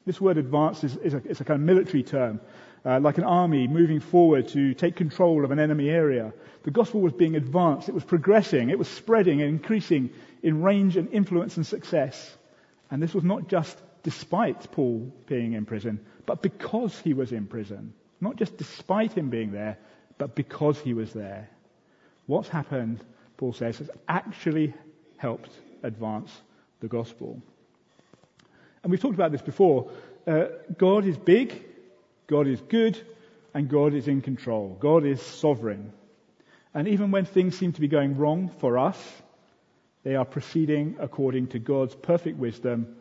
This 0.05 0.20
word 0.20 0.38
advance 0.38 0.84
is, 0.84 0.96
is, 0.98 1.13
a, 1.13 1.24
is 1.27 1.41
a, 1.41 1.43
kind 1.43 1.60
of 1.60 1.65
military 1.65 2.03
term, 2.03 2.41
uh, 2.86 3.00
like 3.00 3.17
an 3.17 3.24
army 3.24 3.67
moving 3.67 4.00
forward 4.00 4.48
to 4.50 4.74
take 4.74 4.96
control 4.96 5.46
of 5.46 5.51
an 5.51 5.60
enemy 5.60 5.89
area. 5.89 6.34
The 6.63 6.72
gospel 6.72 7.01
was 7.01 7.13
being 7.13 7.36
advanced, 7.36 7.89
it 7.89 7.96
was 7.96 8.03
progressing, 8.03 8.70
it 8.70 8.79
was 8.79 8.88
spreading 8.88 9.41
and 9.41 9.50
increasing 9.50 10.10
in 10.41 10.62
range 10.62 10.98
and 10.98 11.12
influence 11.12 11.58
and 11.58 11.65
success. 11.65 12.36
And 12.89 13.01
this 13.01 13.13
was 13.13 13.24
not 13.24 13.48
just 13.48 13.77
despite 14.03 14.72
Paul 14.72 15.12
being 15.27 15.53
in 15.53 15.65
prison, 15.65 16.00
but 16.25 16.41
because 16.41 16.98
he 17.00 17.13
was 17.13 17.31
in 17.31 17.46
prison. 17.46 17.93
Not 18.20 18.36
just 18.36 18.58
despite 18.58 19.13
him 19.13 19.29
being 19.29 19.51
there, 19.51 19.77
but 20.17 20.36
because 20.36 20.79
he 20.79 20.93
was 20.93 21.13
there. 21.13 21.50
What's 22.25 22.50
happened 22.50 23.03
Paul 23.41 23.53
says, 23.53 23.79
has 23.79 23.89
actually 24.08 24.72
helped 25.17 25.50
advance 25.81 26.31
the 26.79 26.88
gospel. 26.88 27.41
And 28.83 28.91
we've 28.91 29.01
talked 29.01 29.15
about 29.15 29.31
this 29.31 29.41
before. 29.41 29.91
Uh, 30.25 30.45
God 30.77 31.05
is 31.05 31.17
big, 31.17 31.53
God 32.27 32.47
is 32.47 32.61
good, 32.61 33.00
and 33.53 33.69
God 33.69 33.93
is 33.93 34.07
in 34.07 34.21
control. 34.21 34.77
God 34.79 35.05
is 35.05 35.21
sovereign. 35.21 35.91
And 36.73 36.88
even 36.88 37.11
when 37.11 37.25
things 37.25 37.57
seem 37.57 37.73
to 37.73 37.81
be 37.81 37.88
going 37.88 38.17
wrong 38.17 38.50
for 38.59 38.77
us, 38.77 38.97
they 40.03 40.15
are 40.15 40.25
proceeding 40.25 40.95
according 41.00 41.47
to 41.47 41.59
God's 41.59 41.95
perfect 41.95 42.38
wisdom, 42.38 42.95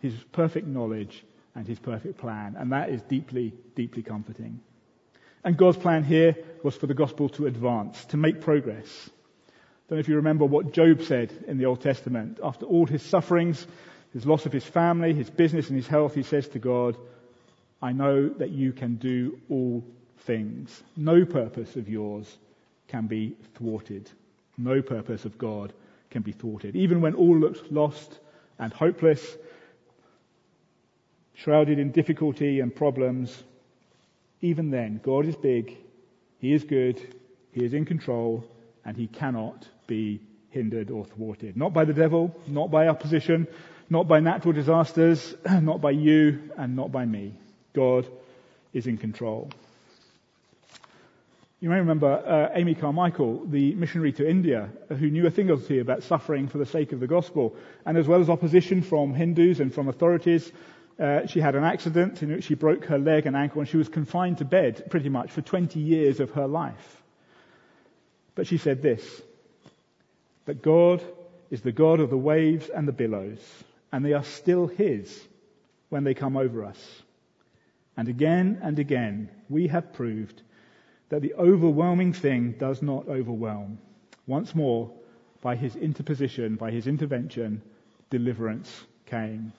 His 0.00 0.14
perfect 0.32 0.66
knowledge, 0.66 1.24
and 1.54 1.66
His 1.66 1.78
perfect 1.78 2.18
plan. 2.18 2.56
And 2.58 2.72
that 2.72 2.90
is 2.90 3.00
deeply, 3.02 3.54
deeply 3.74 4.02
comforting. 4.02 4.60
And 5.44 5.56
God's 5.56 5.78
plan 5.78 6.04
here 6.04 6.36
was 6.62 6.76
for 6.76 6.86
the 6.86 6.94
gospel 6.94 7.28
to 7.30 7.46
advance, 7.46 8.04
to 8.06 8.16
make 8.16 8.40
progress 8.40 9.10
I 9.82 9.94
don't 9.94 9.98
know 9.98 10.00
if 10.00 10.08
you 10.08 10.16
remember 10.16 10.46
what 10.46 10.72
Job 10.72 11.02
said 11.02 11.44
in 11.46 11.58
the 11.58 11.66
Old 11.66 11.82
Testament. 11.82 12.40
After 12.42 12.64
all 12.64 12.86
his 12.86 13.02
sufferings, 13.02 13.66
his 14.12 14.26
loss 14.26 14.46
of 14.46 14.52
his 14.52 14.64
family, 14.64 15.14
his 15.14 15.30
business 15.30 15.68
and 15.68 15.76
his 15.76 15.86
health, 15.86 16.14
he 16.14 16.22
says 16.22 16.48
to 16.48 16.58
God, 16.58 16.96
I 17.80 17.92
know 17.92 18.28
that 18.28 18.50
you 18.50 18.72
can 18.72 18.96
do 18.96 19.38
all 19.48 19.84
things. 20.18 20.82
No 20.96 21.24
purpose 21.24 21.76
of 21.76 21.88
yours 21.88 22.38
can 22.88 23.06
be 23.06 23.36
thwarted. 23.54 24.10
No 24.58 24.82
purpose 24.82 25.24
of 25.24 25.38
God 25.38 25.72
can 26.10 26.22
be 26.22 26.32
thwarted. 26.32 26.76
Even 26.76 27.00
when 27.00 27.14
all 27.14 27.36
looks 27.36 27.60
lost 27.70 28.18
and 28.58 28.72
hopeless, 28.72 29.36
shrouded 31.34 31.78
in 31.78 31.90
difficulty 31.90 32.60
and 32.60 32.74
problems, 32.74 33.42
even 34.42 34.70
then, 34.70 35.00
God 35.02 35.26
is 35.26 35.36
big, 35.36 35.76
He 36.38 36.52
is 36.52 36.64
good, 36.64 37.00
He 37.52 37.64
is 37.64 37.72
in 37.72 37.84
control, 37.84 38.44
and 38.84 38.96
He 38.96 39.06
cannot 39.06 39.66
be 39.86 40.20
hindered 40.50 40.90
or 40.90 41.04
thwarted. 41.06 41.56
Not 41.56 41.72
by 41.72 41.84
the 41.84 41.94
devil, 41.94 42.36
not 42.46 42.70
by 42.70 42.88
opposition, 42.88 43.48
not 43.92 44.08
by 44.08 44.20
natural 44.20 44.54
disasters, 44.54 45.34
not 45.60 45.82
by 45.82 45.90
you, 45.90 46.50
and 46.56 46.74
not 46.74 46.90
by 46.90 47.04
me. 47.04 47.34
God 47.74 48.06
is 48.72 48.86
in 48.86 48.96
control. 48.96 49.50
You 51.60 51.68
may 51.68 51.76
remember 51.76 52.08
uh, 52.08 52.58
Amy 52.58 52.74
Carmichael, 52.74 53.44
the 53.44 53.74
missionary 53.74 54.12
to 54.12 54.28
India, 54.28 54.70
who 54.88 55.10
knew 55.10 55.26
a 55.26 55.30
thing 55.30 55.50
or 55.50 55.58
two 55.58 55.80
about 55.80 56.02
suffering 56.04 56.48
for 56.48 56.56
the 56.56 56.66
sake 56.66 56.92
of 56.92 57.00
the 57.00 57.06
gospel. 57.06 57.54
And 57.84 57.98
as 57.98 58.08
well 58.08 58.20
as 58.22 58.30
opposition 58.30 58.80
from 58.80 59.12
Hindus 59.12 59.60
and 59.60 59.72
from 59.72 59.88
authorities, 59.88 60.50
uh, 60.98 61.26
she 61.26 61.40
had 61.40 61.54
an 61.54 61.62
accident 61.62 62.22
in 62.22 62.32
which 62.32 62.44
she 62.44 62.54
broke 62.54 62.86
her 62.86 62.98
leg 62.98 63.26
and 63.26 63.36
ankle 63.36 63.60
and 63.60 63.68
she 63.68 63.76
was 63.76 63.88
confined 63.88 64.38
to 64.38 64.44
bed 64.46 64.90
pretty 64.90 65.10
much 65.10 65.30
for 65.30 65.42
20 65.42 65.78
years 65.78 66.18
of 66.18 66.30
her 66.30 66.46
life. 66.46 67.02
But 68.34 68.46
she 68.46 68.56
said 68.56 68.80
this, 68.80 69.04
that 70.46 70.62
God 70.62 71.02
is 71.50 71.60
the 71.60 71.72
God 71.72 72.00
of 72.00 72.08
the 72.08 72.16
waves 72.16 72.70
and 72.70 72.88
the 72.88 72.92
billows, 72.92 73.38
and 73.92 74.04
they 74.04 74.14
are 74.14 74.24
still 74.24 74.66
His 74.66 75.20
when 75.90 76.04
they 76.04 76.14
come 76.14 76.36
over 76.36 76.64
us. 76.64 77.02
And 77.96 78.08
again 78.08 78.58
and 78.62 78.78
again, 78.78 79.28
we 79.48 79.68
have 79.68 79.92
proved 79.92 80.42
that 81.10 81.20
the 81.20 81.34
overwhelming 81.34 82.14
thing 82.14 82.52
does 82.58 82.80
not 82.80 83.06
overwhelm. 83.08 83.78
Once 84.26 84.54
more, 84.54 84.90
by 85.42 85.56
his 85.56 85.76
interposition, 85.76 86.56
by 86.56 86.70
his 86.70 86.86
intervention, 86.86 87.60
deliverance 88.08 88.84
came. 89.04 89.52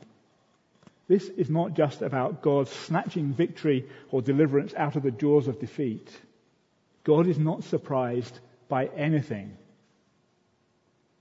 This 1.08 1.28
is 1.28 1.50
not 1.50 1.76
just 1.76 2.02
about 2.02 2.42
God 2.42 2.68
snatching 2.70 3.34
victory 3.34 3.86
or 4.10 4.22
deliverance 4.22 4.74
out 4.76 4.96
of 4.96 5.04
the 5.04 5.12
jaws 5.12 5.48
of 5.48 5.60
defeat. 5.60 6.10
God 7.04 7.28
is 7.28 7.38
not 7.38 7.64
surprised 7.66 8.40
by 8.70 8.86
anything. 8.96 9.56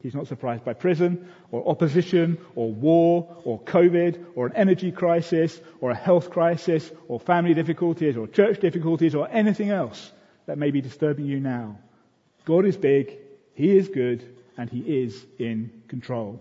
He's 0.02 0.14
not 0.14 0.26
surprised 0.26 0.64
by 0.64 0.73
prison 0.73 1.28
or 1.52 1.68
opposition 1.68 2.38
or 2.56 2.73
war 2.73 3.37
or 3.44 3.61
COVID 3.61 4.25
or 4.35 4.47
an 4.47 4.52
energy 4.56 4.90
crisis 4.90 5.61
or 5.80 5.90
a 5.90 5.94
health 5.94 6.30
crisis 6.30 6.90
or 7.06 7.21
family 7.21 7.54
difficulties 7.54 8.16
or 8.16 8.26
church 8.26 8.59
difficulties 8.59 9.14
or 9.14 9.28
anything 9.30 9.71
else 9.71 10.11
that 10.47 10.59
may 10.59 10.73
be 10.73 10.80
disturbing 10.80 11.26
you 11.26 11.38
now. 11.38 11.78
God 12.44 12.66
is 12.66 12.76
big, 12.76 13.16
He 13.54 13.76
is 13.76 13.88
good, 13.88 14.25
and 14.56 14.68
He 14.68 14.80
is 14.80 15.25
in 15.38 15.71
control. 15.87 16.40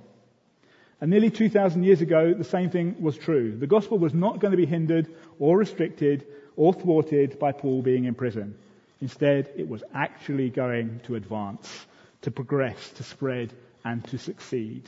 And 0.99 1.11
nearly 1.11 1.29
2,000 1.29 1.83
years 1.83 2.01
ago, 2.01 2.33
the 2.33 2.43
same 2.43 2.69
thing 2.71 3.01
was 3.01 3.17
true. 3.17 3.57
The 3.57 3.67
gospel 3.67 3.99
was 3.99 4.13
not 4.13 4.39
going 4.39 4.51
to 4.51 4.57
be 4.57 4.65
hindered 4.65 5.07
or 5.39 5.57
restricted 5.57 6.25
or 6.55 6.73
thwarted 6.73 7.37
by 7.37 7.51
Paul 7.51 7.81
being 7.81 8.05
in 8.05 8.15
prison. 8.15 8.55
Instead, 9.01 9.51
it 9.55 9.67
was 9.67 9.83
actually 9.93 10.49
going 10.49 10.99
to 11.05 11.15
advance, 11.15 11.85
to 12.21 12.31
progress, 12.31 12.89
to 12.91 13.03
spread, 13.03 13.53
and 13.83 14.03
to 14.09 14.17
succeed. 14.17 14.83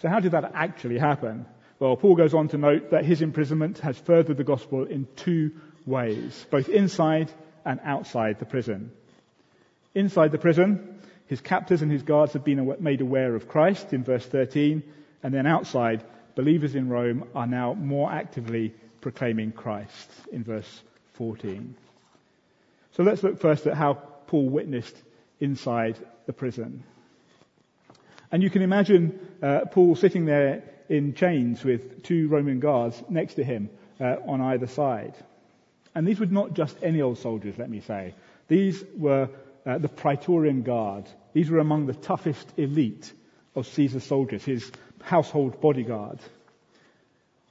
So 0.00 0.08
how 0.08 0.20
did 0.20 0.32
that 0.32 0.52
actually 0.54 0.98
happen? 0.98 1.46
Well, 1.78 1.96
Paul 1.96 2.14
goes 2.14 2.34
on 2.34 2.48
to 2.48 2.58
note 2.58 2.90
that 2.90 3.04
his 3.04 3.22
imprisonment 3.22 3.78
has 3.78 3.98
furthered 3.98 4.36
the 4.36 4.44
gospel 4.44 4.84
in 4.84 5.08
two 5.16 5.52
ways, 5.86 6.46
both 6.50 6.68
inside 6.68 7.30
and 7.64 7.80
outside 7.84 8.38
the 8.38 8.44
prison. 8.44 8.90
Inside 9.94 10.32
the 10.32 10.38
prison, 10.38 11.00
his 11.26 11.40
captors 11.40 11.82
and 11.82 11.90
his 11.90 12.02
guards 12.02 12.34
have 12.34 12.44
been 12.44 12.76
made 12.80 13.00
aware 13.00 13.34
of 13.34 13.48
Christ 13.48 13.92
in 13.92 14.04
verse 14.04 14.24
13, 14.26 14.82
and 15.22 15.34
then 15.34 15.46
outside, 15.46 16.04
believers 16.34 16.74
in 16.74 16.88
Rome 16.88 17.24
are 17.34 17.46
now 17.46 17.74
more 17.74 18.12
actively 18.12 18.74
proclaiming 19.00 19.52
Christ 19.52 20.10
in 20.32 20.44
verse 20.44 20.82
14. 21.14 21.74
So 22.92 23.02
let's 23.02 23.22
look 23.22 23.40
first 23.40 23.66
at 23.66 23.74
how 23.74 23.94
Paul 24.26 24.48
witnessed 24.48 24.96
inside 25.40 25.98
the 26.26 26.32
prison. 26.32 26.84
And 28.30 28.42
you 28.42 28.50
can 28.50 28.62
imagine 28.62 29.18
uh, 29.42 29.60
Paul 29.70 29.94
sitting 29.94 30.24
there 30.24 30.64
in 30.88 31.14
chains 31.14 31.64
with 31.64 32.02
two 32.02 32.28
Roman 32.28 32.60
guards 32.60 33.02
next 33.08 33.34
to 33.34 33.44
him 33.44 33.70
uh, 34.00 34.16
on 34.26 34.40
either 34.40 34.66
side. 34.66 35.14
And 35.94 36.06
these 36.06 36.18
were 36.18 36.26
not 36.26 36.54
just 36.54 36.76
any 36.82 37.00
old 37.00 37.18
soldiers, 37.18 37.56
let 37.58 37.70
me 37.70 37.80
say. 37.80 38.14
These 38.48 38.82
were 38.96 39.28
uh, 39.64 39.78
the 39.78 39.88
Praetorian 39.88 40.62
Guard. 40.62 41.08
These 41.32 41.50
were 41.50 41.60
among 41.60 41.86
the 41.86 41.94
toughest 41.94 42.52
elite 42.56 43.12
of 43.54 43.66
Caesar's 43.68 44.04
soldiers, 44.04 44.44
his 44.44 44.70
household 45.02 45.60
bodyguard. 45.60 46.18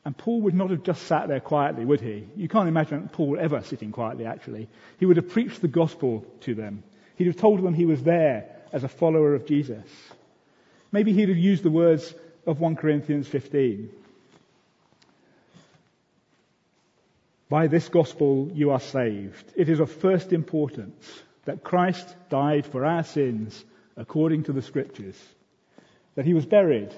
And 0.05 0.17
Paul 0.17 0.41
would 0.41 0.53
not 0.53 0.69
have 0.69 0.83
just 0.83 1.03
sat 1.03 1.29
there 1.29 1.39
quietly, 1.39 1.85
would 1.85 2.01
he? 2.01 2.27
You 2.35 2.49
can't 2.49 2.67
imagine 2.67 3.09
Paul 3.09 3.39
ever 3.39 3.61
sitting 3.61 3.91
quietly, 3.91 4.25
actually. 4.25 4.67
He 4.99 5.05
would 5.05 5.17
have 5.17 5.29
preached 5.29 5.61
the 5.61 5.69
gospel 5.69 6.25
to 6.41 6.55
them. 6.55 6.83
He'd 7.23 7.27
have 7.27 7.37
told 7.37 7.63
them 7.63 7.73
he 7.73 7.85
was 7.85 8.03
there 8.03 8.49
as 8.73 8.83
a 8.83 8.89
follower 8.89 9.33
of 9.33 9.45
Jesus. 9.45 9.87
Maybe 10.91 11.13
he'd 11.13 11.29
have 11.29 11.37
used 11.37 11.63
the 11.63 11.71
words 11.71 12.13
of 12.45 12.59
1 12.59 12.75
Corinthians 12.75 13.29
15. 13.29 13.89
By 17.47 17.67
this 17.67 17.87
gospel 17.87 18.51
you 18.53 18.71
are 18.71 18.79
saved. 18.81 19.53
It 19.55 19.69
is 19.69 19.79
of 19.79 19.89
first 19.89 20.33
importance 20.33 21.23
that 21.45 21.63
Christ 21.63 22.13
died 22.27 22.65
for 22.65 22.83
our 22.83 23.05
sins 23.05 23.63
according 23.95 24.43
to 24.43 24.51
the 24.51 24.61
scriptures, 24.61 25.15
that 26.15 26.25
he 26.25 26.33
was 26.33 26.45
buried, 26.45 26.93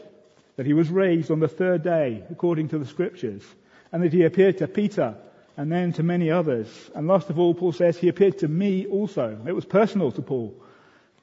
that 0.56 0.66
he 0.66 0.74
was 0.74 0.90
raised 0.90 1.30
on 1.30 1.40
the 1.40 1.48
third 1.48 1.84
day 1.84 2.24
according 2.32 2.70
to 2.70 2.80
the 2.80 2.88
scriptures, 2.88 3.44
and 3.92 4.02
that 4.02 4.12
he 4.12 4.24
appeared 4.24 4.58
to 4.58 4.68
Peter 4.68 5.18
and 5.58 5.72
then 5.72 5.94
to 5.94 6.04
many 6.04 6.30
others. 6.32 6.68
And 6.94 7.08
last 7.08 7.30
of 7.30 7.40
all, 7.40 7.54
Paul 7.54 7.72
says 7.72 7.98
he 7.98 8.10
appeared 8.10 8.40
to 8.40 8.48
me 8.48 8.86
also. 8.88 9.40
It 9.48 9.54
was 9.54 9.66
personal 9.66 10.12
to 10.12 10.22
Paul 10.22 10.54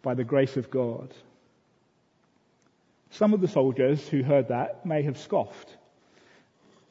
by 0.03 0.15
the 0.15 0.25
grace 0.25 0.57
of 0.57 0.71
God. 0.71 1.13
Some 3.11 3.35
of 3.35 3.41
the 3.41 3.49
soldiers 3.49 4.09
who 4.09 4.23
heard 4.23 4.49
that 4.49 4.87
may 4.87 5.03
have 5.03 5.19
scoffed. 5.19 5.77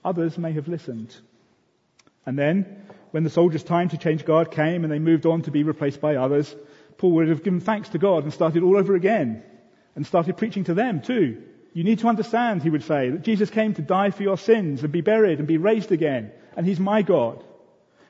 Others 0.05 0.37
may 0.37 0.51
have 0.53 0.67
listened. 0.67 1.15
And 2.25 2.37
then, 2.37 2.85
when 3.09 3.23
the 3.23 3.29
soldiers' 3.29 3.63
time 3.63 3.89
to 3.89 3.97
change 3.97 4.23
guard 4.23 4.51
came 4.51 4.83
and 4.83 4.93
they 4.93 4.99
moved 4.99 5.25
on 5.25 5.41
to 5.43 5.51
be 5.51 5.63
replaced 5.63 5.99
by 5.99 6.15
others, 6.15 6.55
Paul 6.97 7.13
would 7.13 7.29
have 7.29 7.43
given 7.43 7.59
thanks 7.59 7.89
to 7.89 7.97
God 7.97 8.23
and 8.23 8.31
started 8.31 8.61
all 8.61 8.77
over 8.77 8.95
again 8.95 9.43
and 9.95 10.05
started 10.05 10.37
preaching 10.37 10.63
to 10.65 10.75
them 10.75 11.01
too. 11.01 11.41
You 11.73 11.83
need 11.83 11.99
to 11.99 12.07
understand, 12.07 12.63
he 12.63 12.69
would 12.69 12.83
say, 12.83 13.09
that 13.09 13.21
Jesus 13.21 13.49
came 13.49 13.73
to 13.75 13.81
die 13.81 14.11
for 14.11 14.23
your 14.23 14.37
sins 14.37 14.83
and 14.83 14.91
be 14.91 15.01
buried 15.01 15.39
and 15.39 15.47
be 15.47 15.57
raised 15.57 15.91
again. 15.91 16.31
And 16.57 16.65
he's 16.65 16.79
my 16.79 17.01
God. 17.01 17.43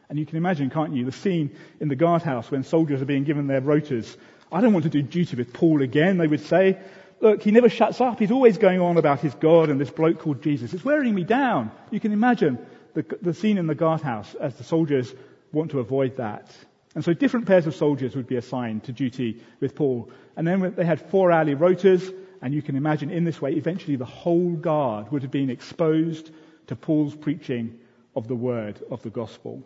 And 0.10 0.18
you 0.18 0.26
can 0.26 0.38
imagine, 0.38 0.70
can't 0.70 0.94
you, 0.94 1.06
the 1.06 1.12
scene 1.12 1.56
in 1.80 1.88
the 1.88 1.96
guardhouse 1.96 2.50
when 2.50 2.64
soldiers 2.64 3.02
are 3.02 3.06
being 3.06 3.24
given 3.24 3.48
their 3.48 3.62
rotas. 3.62 4.18
I 4.52 4.62
don't 4.62 4.74
want 4.74 4.84
to 4.84 4.90
do 4.90 5.02
duty 5.02 5.38
with 5.38 5.54
Paul 5.54 5.82
again, 5.82 6.18
they 6.18 6.28
would 6.28 6.46
say. 6.46 6.78
Look, 7.22 7.44
he 7.44 7.52
never 7.52 7.70
shuts 7.70 8.02
up. 8.02 8.20
He's 8.20 8.32
always 8.32 8.58
going 8.58 8.82
on 8.82 8.98
about 8.98 9.20
his 9.20 9.36
God 9.36 9.70
and 9.70 9.80
this 9.80 9.92
bloke 9.92 10.20
called 10.20 10.42
Jesus. 10.42 10.74
It's 10.74 10.84
wearing 10.84 11.14
me 11.14 11.24
down. 11.24 11.72
You 11.92 12.00
can 12.00 12.12
imagine 12.12 12.58
the, 12.94 13.06
the 13.22 13.34
scene 13.34 13.60
in 13.60 13.68
the 13.68 13.76
guardhouse 13.76 14.34
as 14.36 14.56
the 14.56 14.64
soldiers 14.64 15.14
want 15.54 15.72
to 15.72 15.80
avoid 15.80 16.18
that. 16.18 16.52
And 16.96 17.06
so 17.06 17.14
different 17.14 17.46
pairs 17.46 17.68
of 17.68 17.76
soldiers 17.76 18.16
would 18.16 18.28
be 18.28 18.36
assigned 18.36 18.84
to 18.86 18.92
duty 18.92 19.42
with 19.60 19.76
Paul. 19.76 20.10
And 20.36 20.46
then 20.46 20.74
they 20.76 20.84
had 20.84 21.10
four 21.10 21.32
hourly 21.32 21.56
rotas, 21.56 22.14
and 22.42 22.54
you 22.54 22.62
can 22.62 22.76
imagine 22.76 23.12
in 23.12 23.24
this 23.24 23.42
way, 23.42 23.54
eventually 23.54 23.96
the 23.96 24.06
whole 24.06 24.52
guard 24.52 25.12
would 25.12 25.22
have 25.22 25.32
been 25.32 25.50
exposed 25.50 26.32
to 26.68 26.76
Paul's 26.76 27.16
preaching 27.16 27.80
of 28.16 28.28
the 28.28 28.36
word 28.36 28.82
of 28.90 29.04
the 29.04 29.10
gospel. 29.10 29.64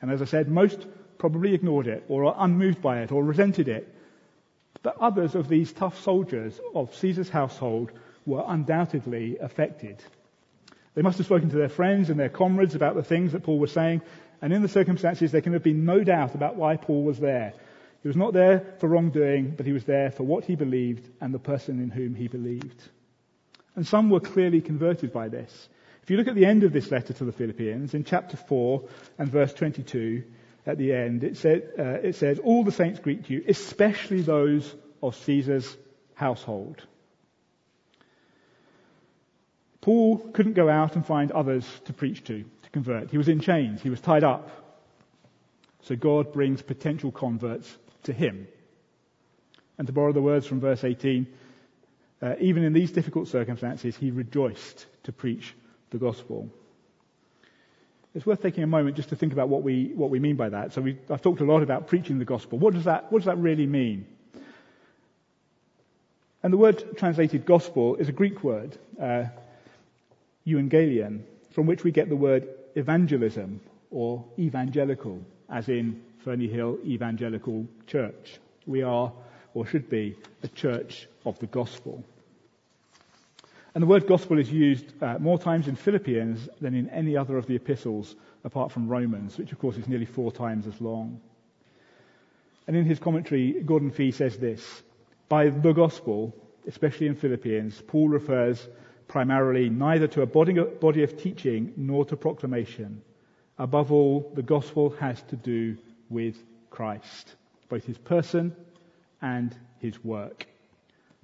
And 0.00 0.10
as 0.10 0.20
I 0.20 0.26
said, 0.26 0.48
most 0.48 0.86
probably 1.18 1.54
ignored 1.54 1.86
it, 1.86 2.04
or 2.08 2.26
are 2.26 2.44
unmoved 2.44 2.82
by 2.82 3.00
it, 3.02 3.12
or 3.12 3.22
resented 3.22 3.68
it. 3.68 3.94
But 4.82 4.98
others 5.00 5.34
of 5.34 5.48
these 5.48 5.72
tough 5.72 6.00
soldiers 6.02 6.60
of 6.74 6.94
Caesar's 6.96 7.30
household 7.30 7.92
were 8.26 8.44
undoubtedly 8.46 9.38
affected. 9.38 10.02
They 10.94 11.02
must 11.02 11.18
have 11.18 11.26
spoken 11.26 11.50
to 11.50 11.56
their 11.56 11.68
friends 11.68 12.10
and 12.10 12.18
their 12.18 12.28
comrades 12.28 12.74
about 12.74 12.94
the 12.94 13.02
things 13.02 13.32
that 13.32 13.44
Paul 13.44 13.58
was 13.58 13.72
saying, 13.72 14.02
and 14.42 14.52
in 14.52 14.62
the 14.62 14.68
circumstances, 14.68 15.32
there 15.32 15.40
can 15.40 15.54
have 15.54 15.62
been 15.62 15.84
no 15.84 16.04
doubt 16.04 16.34
about 16.34 16.56
why 16.56 16.76
Paul 16.76 17.04
was 17.04 17.18
there. 17.18 17.54
He 18.04 18.08
was 18.08 18.18
not 18.18 18.34
there 18.34 18.74
for 18.80 18.86
wrongdoing, 18.86 19.54
but 19.56 19.64
he 19.64 19.72
was 19.72 19.84
there 19.84 20.10
for 20.10 20.24
what 20.24 20.44
he 20.44 20.56
believed 20.56 21.08
and 21.22 21.32
the 21.32 21.38
person 21.38 21.80
in 21.82 21.88
whom 21.88 22.14
he 22.14 22.28
believed. 22.28 22.82
And 23.76 23.86
some 23.86 24.10
were 24.10 24.20
clearly 24.20 24.60
converted 24.60 25.10
by 25.10 25.28
this. 25.28 25.70
If 26.02 26.10
you 26.10 26.18
look 26.18 26.28
at 26.28 26.34
the 26.34 26.44
end 26.44 26.64
of 26.64 26.72
this 26.74 26.90
letter 26.90 27.14
to 27.14 27.24
the 27.24 27.32
Philippians, 27.32 27.94
in 27.94 28.04
chapter 28.04 28.36
4 28.36 28.82
and 29.16 29.32
verse 29.32 29.54
22, 29.54 30.22
at 30.66 30.76
the 30.76 30.92
end, 30.92 31.24
it, 31.24 31.38
said, 31.38 31.70
uh, 31.78 32.06
it 32.06 32.16
says, 32.16 32.38
All 32.40 32.62
the 32.62 32.72
saints 32.72 33.00
greet 33.00 33.30
you, 33.30 33.42
especially 33.48 34.20
those 34.20 34.74
of 35.02 35.16
Caesar's 35.16 35.74
household. 36.12 36.86
Paul 39.80 40.18
couldn't 40.18 40.52
go 40.52 40.68
out 40.68 40.94
and 40.94 41.06
find 41.06 41.32
others 41.32 41.66
to 41.86 41.94
preach 41.94 42.22
to, 42.24 42.44
to 42.64 42.70
convert. 42.70 43.10
He 43.10 43.16
was 43.16 43.28
in 43.28 43.40
chains. 43.40 43.80
He 43.80 43.88
was 43.88 44.02
tied 44.02 44.24
up. 44.24 44.50
So 45.80 45.96
God 45.96 46.34
brings 46.34 46.60
potential 46.60 47.10
converts 47.10 47.74
to 48.04 48.12
him. 48.12 48.48
And 49.76 49.86
to 49.86 49.92
borrow 49.92 50.12
the 50.12 50.22
words 50.22 50.46
from 50.46 50.60
verse 50.60 50.84
18, 50.84 51.26
uh, 52.22 52.34
even 52.40 52.62
in 52.62 52.72
these 52.72 52.92
difficult 52.92 53.28
circumstances, 53.28 53.96
he 53.96 54.10
rejoiced 54.10 54.86
to 55.02 55.12
preach 55.12 55.54
the 55.90 55.98
gospel. 55.98 56.48
It's 58.14 58.24
worth 58.24 58.40
taking 58.40 58.62
a 58.62 58.68
moment 58.68 58.96
just 58.96 59.08
to 59.08 59.16
think 59.16 59.32
about 59.32 59.48
what 59.48 59.62
we, 59.62 59.90
what 59.94 60.10
we 60.10 60.20
mean 60.20 60.36
by 60.36 60.48
that. 60.48 60.72
So 60.72 60.80
we, 60.80 60.98
I've 61.10 61.20
talked 61.20 61.40
a 61.40 61.44
lot 61.44 61.62
about 61.62 61.88
preaching 61.88 62.18
the 62.18 62.24
gospel. 62.24 62.58
What 62.58 62.74
does 62.74 62.84
that, 62.84 63.10
what 63.10 63.18
does 63.18 63.26
that 63.26 63.38
really 63.38 63.66
mean? 63.66 64.06
And 66.42 66.52
the 66.52 66.58
word 66.58 66.96
translated 66.96 67.44
gospel 67.44 67.96
is 67.96 68.08
a 68.08 68.12
Greek 68.12 68.44
word, 68.44 68.78
uh, 69.00 69.24
euangelion, 70.46 71.22
from 71.50 71.66
which 71.66 71.82
we 71.82 71.90
get 71.90 72.08
the 72.08 72.16
word 72.16 72.48
evangelism 72.76 73.60
or 73.90 74.24
evangelical, 74.38 75.20
as 75.48 75.68
in 75.68 76.02
Ferny 76.24 76.48
Hill 76.48 76.78
Evangelical 76.86 77.66
Church. 77.86 78.38
We 78.66 78.82
are, 78.82 79.12
or 79.52 79.66
should 79.66 79.90
be, 79.90 80.16
a 80.42 80.48
church 80.48 81.06
of 81.26 81.38
the 81.38 81.46
gospel. 81.46 82.02
And 83.74 83.82
the 83.82 83.86
word 83.86 84.06
gospel 84.06 84.38
is 84.38 84.50
used 84.50 84.86
uh, 85.02 85.18
more 85.18 85.38
times 85.38 85.68
in 85.68 85.76
Philippians 85.76 86.48
than 86.62 86.74
in 86.74 86.88
any 86.88 87.14
other 87.14 87.36
of 87.36 87.46
the 87.46 87.56
epistles, 87.56 88.16
apart 88.42 88.72
from 88.72 88.88
Romans, 88.88 89.36
which 89.36 89.52
of 89.52 89.58
course 89.58 89.76
is 89.76 89.86
nearly 89.86 90.06
four 90.06 90.32
times 90.32 90.66
as 90.66 90.80
long. 90.80 91.20
And 92.66 92.74
in 92.74 92.86
his 92.86 92.98
commentary, 92.98 93.60
Gordon 93.62 93.90
Fee 93.90 94.10
says 94.10 94.38
this 94.38 94.82
By 95.28 95.50
the 95.50 95.72
gospel, 95.72 96.34
especially 96.66 97.06
in 97.06 97.16
Philippians, 97.16 97.82
Paul 97.86 98.08
refers 98.08 98.66
primarily 99.08 99.68
neither 99.68 100.06
to 100.06 100.22
a 100.22 100.26
body 100.26 101.02
of 101.02 101.18
teaching 101.18 101.74
nor 101.76 102.06
to 102.06 102.16
proclamation. 102.16 103.02
Above 103.58 103.92
all, 103.92 104.32
the 104.34 104.42
gospel 104.42 104.88
has 104.98 105.20
to 105.24 105.36
do 105.36 105.76
with 106.14 106.36
Christ, 106.70 107.34
both 107.68 107.84
his 107.84 107.98
person 107.98 108.56
and 109.20 109.54
his 109.80 110.02
work. 110.02 110.46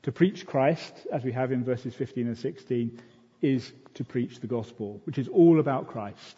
To 0.02 0.12
preach 0.12 0.47
Christ, 0.47 0.92
as 1.12 1.25
we 1.25 1.32
have 1.32 1.52
in 1.52 1.64
verses 1.64 1.94
15 1.94 2.26
and 2.26 2.37
16, 2.37 3.00
is 3.40 3.73
to 3.94 4.04
preach 4.04 4.40
the 4.40 4.47
gospel, 4.47 5.00
which 5.04 5.18
is 5.18 5.28
all 5.28 5.61
about 5.61 5.88
Christ. 5.88 6.37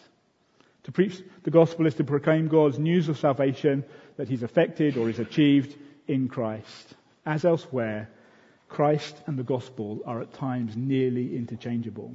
To 0.85 0.93
preach 0.93 1.21
the 1.45 1.51
gospel 1.51 1.87
is 1.87 1.95
to 1.95 2.05
proclaim 2.05 2.49
God's 2.49 2.79
news 2.79 3.09
of 3.09 3.19
salvation 3.19 3.85
that 4.17 4.29
he's 4.29 4.43
effected 4.43 4.97
or 4.97 5.09
is 5.09 5.19
achieved 5.19 5.77
in 6.07 6.29
Christ. 6.29 6.95
As 7.25 7.45
elsewhere, 7.45 8.11
Christ 8.69 9.17
and 9.27 9.39
the 9.39 9.45
gospel 9.45 10.01
are 10.07 10.21
at 10.21 10.35
times 10.35 10.77
nearly 10.77 11.37
interchangeable. 11.37 12.15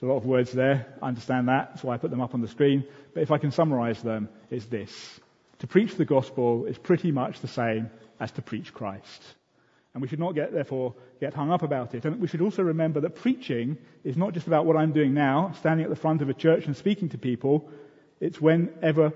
There's 0.00 0.08
a 0.08 0.12
lot 0.12 0.18
of 0.18 0.26
words 0.26 0.50
there. 0.52 0.86
I 1.02 1.08
understand 1.08 1.48
that. 1.48 1.70
That's 1.70 1.84
why 1.84 1.94
I 1.94 1.98
put 1.98 2.10
them 2.10 2.22
up 2.22 2.32
on 2.32 2.40
the 2.40 2.48
screen. 2.48 2.84
But 3.12 3.22
if 3.22 3.30
I 3.30 3.36
can 3.36 3.50
summarize 3.50 4.02
them, 4.02 4.30
it's 4.50 4.64
this. 4.64 5.20
To 5.58 5.66
preach 5.66 5.96
the 5.96 6.06
gospel 6.06 6.64
is 6.64 6.78
pretty 6.78 7.12
much 7.12 7.40
the 7.40 7.48
same 7.48 7.90
as 8.18 8.32
to 8.32 8.42
preach 8.42 8.72
Christ. 8.72 9.22
And 9.92 10.00
we 10.00 10.08
should 10.08 10.18
not 10.18 10.34
get, 10.34 10.54
therefore, 10.54 10.94
get 11.20 11.34
hung 11.34 11.50
up 11.50 11.62
about 11.62 11.94
it. 11.94 12.06
And 12.06 12.18
we 12.18 12.28
should 12.28 12.40
also 12.40 12.62
remember 12.62 13.00
that 13.00 13.16
preaching 13.16 13.76
is 14.02 14.16
not 14.16 14.32
just 14.32 14.46
about 14.46 14.64
what 14.64 14.76
I'm 14.76 14.92
doing 14.92 15.12
now, 15.12 15.52
standing 15.58 15.84
at 15.84 15.90
the 15.90 15.96
front 15.96 16.22
of 16.22 16.30
a 16.30 16.34
church 16.34 16.64
and 16.64 16.74
speaking 16.74 17.10
to 17.10 17.18
people. 17.18 17.68
It's 18.20 18.40
whenever 18.40 19.12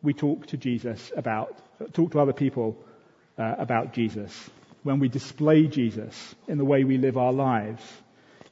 we 0.00 0.14
talk 0.14 0.46
to 0.48 0.56
Jesus 0.56 1.10
about, 1.16 1.58
talk 1.92 2.12
to 2.12 2.20
other 2.20 2.32
people 2.32 2.76
uh, 3.36 3.56
about 3.58 3.94
Jesus. 3.94 4.32
When 4.84 5.00
we 5.00 5.08
display 5.08 5.66
Jesus 5.66 6.34
in 6.46 6.56
the 6.56 6.64
way 6.64 6.84
we 6.84 6.98
live 6.98 7.16
our 7.16 7.32
lives, 7.32 7.82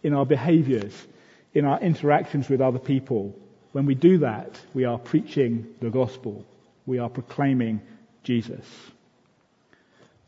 in 0.02 0.12
our 0.12 0.26
behaviors, 0.26 0.94
in 1.54 1.64
our 1.64 1.80
interactions 1.80 2.48
with 2.48 2.60
other 2.60 2.78
people. 2.78 3.34
When 3.72 3.86
we 3.86 3.94
do 3.94 4.18
that, 4.18 4.58
we 4.74 4.84
are 4.84 4.98
preaching 4.98 5.66
the 5.80 5.90
gospel. 5.90 6.46
We 6.86 6.98
are 6.98 7.08
proclaiming 7.08 7.82
Jesus. 8.22 8.66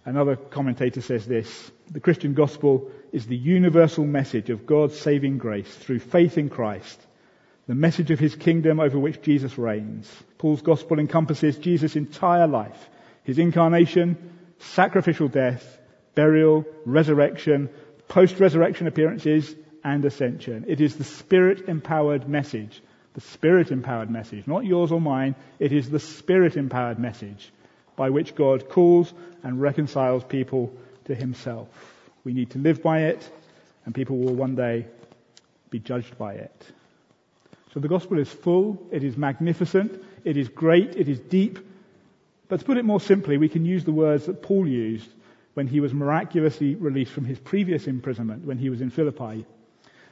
Another 0.04 0.36
commentator 0.36 1.00
says 1.00 1.26
this 1.26 1.70
The 1.90 2.00
Christian 2.00 2.34
gospel 2.34 2.90
is 3.12 3.26
the 3.26 3.36
universal 3.36 4.04
message 4.04 4.50
of 4.50 4.66
God's 4.66 4.98
saving 4.98 5.38
grace 5.38 5.72
through 5.74 6.00
faith 6.00 6.38
in 6.38 6.48
Christ, 6.48 7.00
the 7.66 7.74
message 7.74 8.10
of 8.10 8.18
his 8.18 8.34
kingdom 8.34 8.80
over 8.80 8.98
which 8.98 9.22
Jesus 9.22 9.58
reigns. 9.58 10.10
Paul's 10.38 10.62
gospel 10.62 10.98
encompasses 10.98 11.58
Jesus' 11.58 11.96
entire 11.96 12.46
life, 12.46 12.88
his 13.24 13.38
incarnation, 13.38 14.16
sacrificial 14.58 15.28
death, 15.28 15.78
burial, 16.14 16.64
resurrection, 16.84 17.68
post-resurrection 18.08 18.86
appearances, 18.86 19.54
and 19.84 20.04
ascension. 20.04 20.64
It 20.68 20.80
is 20.80 20.96
the 20.96 21.04
spirit 21.04 21.68
empowered 21.68 22.28
message. 22.28 22.82
The 23.14 23.20
spirit 23.20 23.70
empowered 23.70 24.10
message, 24.10 24.46
not 24.46 24.64
yours 24.64 24.92
or 24.92 25.00
mine. 25.00 25.34
It 25.58 25.72
is 25.72 25.90
the 25.90 25.98
spirit 25.98 26.56
empowered 26.56 26.98
message 26.98 27.50
by 27.96 28.10
which 28.10 28.34
God 28.34 28.68
calls 28.68 29.12
and 29.42 29.60
reconciles 29.60 30.24
people 30.24 30.72
to 31.06 31.14
himself. 31.14 31.68
We 32.24 32.32
need 32.32 32.50
to 32.50 32.58
live 32.58 32.82
by 32.82 33.04
it, 33.04 33.28
and 33.84 33.94
people 33.94 34.18
will 34.18 34.34
one 34.34 34.54
day 34.54 34.86
be 35.70 35.80
judged 35.80 36.16
by 36.16 36.34
it. 36.34 36.66
So 37.74 37.80
the 37.80 37.88
gospel 37.88 38.18
is 38.18 38.28
full, 38.28 38.86
it 38.90 39.04
is 39.04 39.16
magnificent, 39.16 40.02
it 40.24 40.36
is 40.36 40.48
great, 40.48 40.96
it 40.96 41.08
is 41.08 41.20
deep. 41.20 41.58
But 42.48 42.60
to 42.60 42.66
put 42.66 42.78
it 42.78 42.84
more 42.84 43.00
simply, 43.00 43.38
we 43.38 43.48
can 43.48 43.64
use 43.64 43.84
the 43.84 43.92
words 43.92 44.26
that 44.26 44.42
Paul 44.42 44.66
used 44.66 45.08
when 45.54 45.66
he 45.66 45.80
was 45.80 45.94
miraculously 45.94 46.74
released 46.74 47.12
from 47.12 47.24
his 47.24 47.38
previous 47.38 47.86
imprisonment 47.86 48.44
when 48.44 48.58
he 48.58 48.70
was 48.70 48.80
in 48.80 48.90
Philippi. 48.90 49.46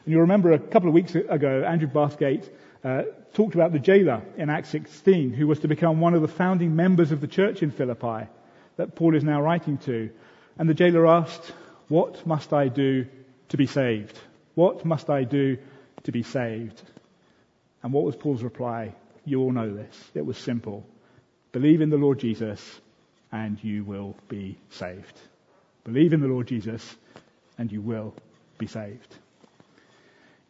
And 0.04 0.12
you'll 0.12 0.22
remember 0.22 0.52
a 0.52 0.58
couple 0.58 0.88
of 0.88 0.94
weeks 0.94 1.14
ago, 1.14 1.64
Andrew 1.66 1.88
Bathgate 1.88 2.48
uh, 2.84 3.02
talked 3.34 3.54
about 3.54 3.72
the 3.72 3.78
jailer 3.78 4.22
in 4.36 4.50
Acts 4.50 4.70
16, 4.70 5.32
who 5.32 5.46
was 5.46 5.60
to 5.60 5.68
become 5.68 6.00
one 6.00 6.14
of 6.14 6.22
the 6.22 6.28
founding 6.28 6.76
members 6.76 7.12
of 7.12 7.20
the 7.20 7.26
church 7.26 7.62
in 7.62 7.70
Philippi 7.70 8.26
that 8.76 8.94
Paul 8.94 9.14
is 9.14 9.24
now 9.24 9.42
writing 9.42 9.78
to. 9.78 10.10
And 10.58 10.68
the 10.68 10.74
jailer 10.74 11.06
asked, 11.06 11.52
What 11.88 12.26
must 12.26 12.52
I 12.52 12.68
do 12.68 13.06
to 13.50 13.56
be 13.56 13.66
saved? 13.66 14.18
What 14.54 14.84
must 14.84 15.10
I 15.10 15.24
do 15.24 15.58
to 16.04 16.12
be 16.12 16.22
saved? 16.22 16.82
And 17.82 17.92
what 17.92 18.04
was 18.04 18.16
Paul's 18.16 18.42
reply? 18.42 18.94
You 19.24 19.42
all 19.42 19.52
know 19.52 19.72
this. 19.74 20.10
It 20.14 20.24
was 20.24 20.38
simple. 20.38 20.86
Believe 21.52 21.80
in 21.80 21.90
the 21.90 21.96
Lord 21.96 22.18
Jesus 22.18 22.80
and 23.30 23.62
you 23.62 23.84
will 23.84 24.16
be 24.28 24.58
saved. 24.70 25.20
Believe 25.84 26.12
in 26.12 26.20
the 26.20 26.28
Lord 26.28 26.46
Jesus 26.46 26.96
and 27.56 27.70
you 27.70 27.80
will 27.80 28.14
be 28.58 28.66
saved. 28.66 29.14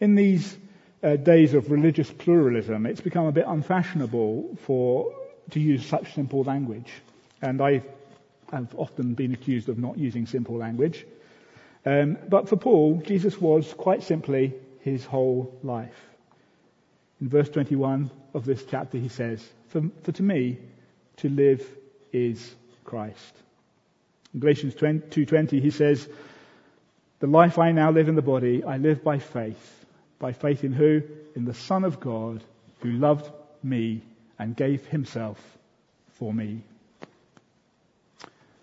In 0.01 0.15
these 0.15 0.57
uh, 1.03 1.17
days 1.17 1.55
of 1.55 1.71
religious 1.71 2.11
pluralism, 2.11 2.87
it's 2.87 3.01
become 3.01 3.27
a 3.27 3.33
bit 3.33 3.45
unfashionable 3.47 4.57
for 4.63 5.13
to 5.51 5.61
use 5.61 5.85
such 5.85 6.15
simple 6.15 6.45
language. 6.45 6.93
And 7.43 7.61
I 7.61 7.83
have 8.53 8.75
often 8.77 9.15
been 9.15 9.35
accused 9.35 9.69
of 9.69 9.79
not 9.79 9.99
using 9.99 10.27
simple 10.27 10.57
language. 10.57 11.05
Um, 11.85 12.17
but 12.29 12.49
for 12.49 12.57
Paul, 12.57 13.03
Jesus 13.05 13.41
was 13.41 13.73
quite 13.75 14.03
simply 14.03 14.55
his 14.81 15.05
whole 15.05 15.59
life. 15.63 15.99
In 17.21 17.29
verse 17.29 17.49
21 17.49 18.11
of 18.35 18.45
this 18.45 18.65
chapter, 18.65 18.99
he 18.99 19.09
says, 19.09 19.45
For, 19.69 19.83
for 20.03 20.13
to 20.13 20.23
me, 20.23 20.59
to 21.19 21.29
live 21.29 21.67
is 22.13 22.55
Christ. 22.85 23.35
In 24.33 24.41
Galatians 24.41 24.75
2.20, 24.75 25.61
he 25.61 25.71
says, 25.71 26.09
The 27.19 27.27
life 27.27 27.59
I 27.59 27.73
now 27.73 27.91
live 27.91 28.09
in 28.09 28.15
the 28.15 28.23
body, 28.23 28.63
I 28.63 28.77
live 28.77 29.03
by 29.03 29.19
faith 29.19 29.78
by 30.19 30.33
faith 30.33 30.65
in 30.65 30.73
who? 30.73 31.03
In 31.35 31.45
the 31.45 31.55
Son 31.55 31.85
of 31.85 32.01
God 32.01 32.43
who 32.81 32.91
loved 32.93 33.31
me 33.63 34.03
and 34.39 34.57
gave 34.57 34.87
himself 34.87 35.39
for 36.13 36.33
me. 36.33 36.63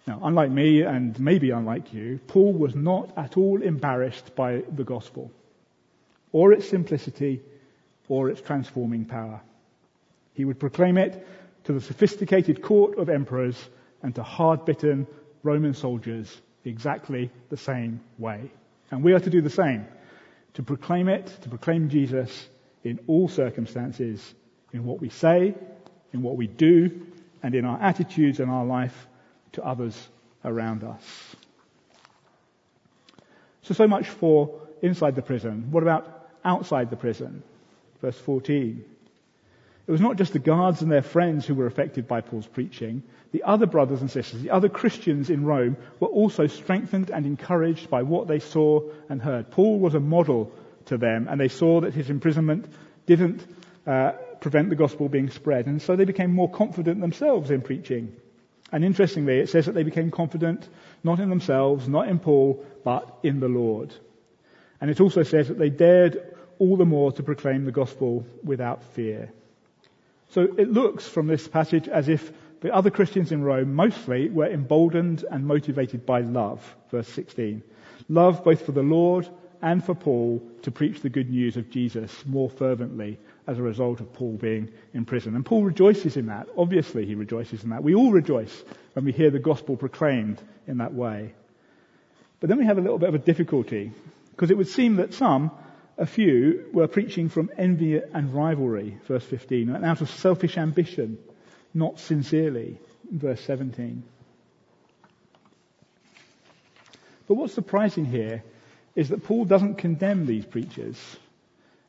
Now, 0.08 0.20
unlike 0.24 0.52
me 0.52 0.82
and 0.82 1.20
maybe 1.20 1.50
unlike 1.50 1.94
you, 1.94 2.20
Paul 2.28 2.54
was 2.54 2.76
not 2.76 3.12
at 3.18 3.38
all 3.38 3.62
embarrassed 3.62 4.36
by 4.36 4.64
the 4.76 4.84
gospel, 4.84 5.32
or 6.32 6.54
its 6.54 6.70
simplicity, 6.70 7.42
or 8.08 8.30
its 8.30 8.42
transforming 8.42 9.06
power. 9.06 9.42
He 10.36 10.46
would 10.46 10.60
proclaim 10.60 10.98
it 10.98 11.26
to 11.64 11.74
the 11.74 11.82
sophisticated 11.82 12.62
court 12.62 13.00
of 13.00 13.10
emperors 13.10 13.58
and 14.04 14.14
to 14.14 14.22
hard-bitten 14.22 15.08
Roman 15.42 15.74
soldiers 15.74 16.42
exactly 16.66 17.32
the 17.50 17.58
same 17.58 18.00
way. 18.20 18.52
And 18.92 19.04
we 19.04 19.14
are 19.14 19.20
to 19.20 19.30
do 19.30 19.42
the 19.42 19.50
same 19.50 19.88
to 20.56 20.64
proclaim 20.64 21.08
it, 21.08 21.28
to 21.42 21.50
proclaim 21.50 21.90
Jesus 21.90 22.48
in 22.84 23.00
all 23.08 23.28
circumstances, 23.28 24.34
in 24.74 24.84
what 24.86 25.00
we 25.00 25.10
say, 25.10 25.54
in 26.14 26.22
what 26.22 26.38
we 26.38 26.48
do, 26.48 27.06
and 27.44 27.54
in 27.54 27.66
our 27.66 27.82
attitudes 27.82 28.40
and 28.40 28.50
our 28.50 28.66
life 28.66 29.08
to 29.54 29.64
others 29.64 29.96
around 30.44 30.84
us. 30.84 31.04
So, 33.64 33.74
so 33.74 33.88
much 33.88 34.08
for 34.08 34.62
inside 34.82 35.16
the 35.16 35.22
prison. 35.22 35.72
What 35.72 35.84
about 35.84 36.28
outside 36.44 36.90
the 36.90 36.96
prison? 36.96 37.44
Verse 38.02 38.18
14. 38.20 38.84
It 39.88 39.92
was 39.92 40.02
not 40.02 40.18
just 40.18 40.34
the 40.34 40.40
guards 40.40 40.82
and 40.82 40.92
their 40.92 41.04
friends 41.04 41.46
who 41.46 41.54
were 41.54 41.68
affected 41.68 42.08
by 42.08 42.22
Paul's 42.22 42.48
preaching. 42.48 43.04
The 43.32 43.44
other 43.44 43.68
brothers 43.68 44.02
and 44.02 44.10
sisters, 44.10 44.42
the 44.42 44.50
other 44.50 44.70
Christians 44.70 45.30
in 45.30 45.46
Rome, 45.46 45.78
were 46.00 46.08
also 46.08 46.48
strengthened 46.48 47.12
and 47.12 47.26
encouraged 47.26 47.90
by 47.90 48.02
what 48.02 48.28
they 48.28 48.40
saw 48.40 48.82
and 49.10 49.22
heard. 49.22 49.52
Paul 49.52 49.80
was 49.80 49.94
a 49.94 50.00
model 50.00 50.52
to 50.86 50.98
them, 50.98 51.28
and 51.30 51.40
they 51.40 51.50
saw 51.50 51.82
that 51.82 51.94
his 51.94 52.10
imprisonment 52.10 52.68
didn't 53.06 53.46
uh, 53.86 54.14
prevent 54.42 54.70
the 54.70 54.76
gospel 54.76 55.08
being 55.08 55.30
spread. 55.30 55.68
And 55.68 55.80
so 55.80 55.96
they 55.96 56.06
became 56.06 56.34
more 56.34 56.50
confident 56.50 57.00
themselves 57.00 57.52
in 57.52 57.62
preaching. 57.62 58.16
And 58.72 58.84
interestingly, 58.84 59.38
it 59.38 59.50
says 59.50 59.68
that 59.68 59.74
they 59.74 59.84
became 59.84 60.10
confident 60.10 60.68
not 61.04 61.20
in 61.20 61.30
themselves, 61.30 61.88
not 61.88 62.08
in 62.08 62.18
Paul, 62.18 62.66
but 62.84 63.20
in 63.22 63.40
the 63.40 63.48
Lord. 63.48 63.94
And 64.82 64.90
it 64.90 65.00
also 65.00 65.22
says 65.22 65.50
that 65.50 65.60
they 65.60 65.70
dared 65.70 66.36
all 66.58 66.76
the 66.76 66.86
more 66.86 67.12
to 67.12 67.24
proclaim 67.24 67.66
the 67.66 67.72
gospel 67.72 68.26
without 68.44 68.84
fear. 68.96 69.32
So 70.30 70.42
it 70.58 70.72
looks 70.72 71.08
from 71.08 71.28
this 71.28 71.48
passage 71.48 71.88
as 71.88 72.10
if 72.10 72.32
the 72.62 72.74
other 72.74 72.90
Christians 72.90 73.32
in 73.32 73.44
Rome 73.44 73.74
mostly 73.74 74.30
were 74.30 74.50
emboldened 74.50 75.24
and 75.30 75.46
motivated 75.46 76.06
by 76.06 76.22
love, 76.22 76.76
verse 76.90 77.08
16. 77.10 77.62
Love 78.10 78.44
both 78.44 78.66
for 78.66 78.72
the 78.72 78.82
Lord 78.82 79.30
and 79.62 79.84
for 79.84 79.96
Paul 79.96 80.42
to 80.64 80.72
preach 80.72 81.02
the 81.02 81.10
good 81.10 81.30
news 81.30 81.58
of 81.58 81.70
Jesus 81.70 82.26
more 82.26 82.50
fervently 82.50 83.18
as 83.48 83.58
a 83.58 83.64
result 83.64 84.00
of 84.00 84.14
Paul 84.14 84.34
being 84.34 84.72
in 84.94 85.06
prison. 85.06 85.36
And 85.36 85.46
Paul 85.46 85.64
rejoices 85.64 86.18
in 86.18 86.28
that. 86.28 86.48
Obviously, 86.58 87.06
he 87.06 87.16
rejoices 87.16 87.64
in 87.64 87.70
that. 87.70 87.84
We 87.84 87.96
all 87.96 88.12
rejoice 88.12 88.64
when 88.94 89.06
we 89.06 89.12
hear 89.12 89.30
the 89.30 89.40
gospel 89.40 89.78
proclaimed 89.78 90.42
in 90.68 90.78
that 90.80 90.94
way. 90.94 91.34
But 92.40 92.50
then 92.50 92.58
we 92.58 92.66
have 92.66 92.78
a 92.78 92.82
little 92.82 92.98
bit 92.98 93.10
of 93.10 93.16
a 93.16 93.20
difficulty 93.20 93.92
because 94.32 94.52
it 94.52 94.58
would 94.58 94.68
seem 94.68 94.98
that 94.98 95.14
some, 95.14 95.52
a 95.98 96.06
few, 96.06 96.66
were 96.74 96.88
preaching 96.88 97.30
from 97.30 97.50
envy 97.58 97.98
and 97.98 98.34
rivalry, 98.34 98.98
verse 99.08 99.24
15, 99.24 99.70
and 99.70 99.86
out 99.86 100.02
of 100.02 100.10
selfish 100.10 100.58
ambition, 100.58 101.18
not 101.74 102.00
sincerely, 102.00 102.80
verse 103.10 103.42
17. 103.42 104.04
But 107.28 107.36
what's 107.36 107.54
surprising 107.54 108.06
here 108.06 108.44
is 108.96 109.10
that 109.10 109.24
Paul 109.24 109.46
doesn't 109.46 109.76
condemn 109.76 110.26
these 110.26 110.46
preachers. 110.46 110.98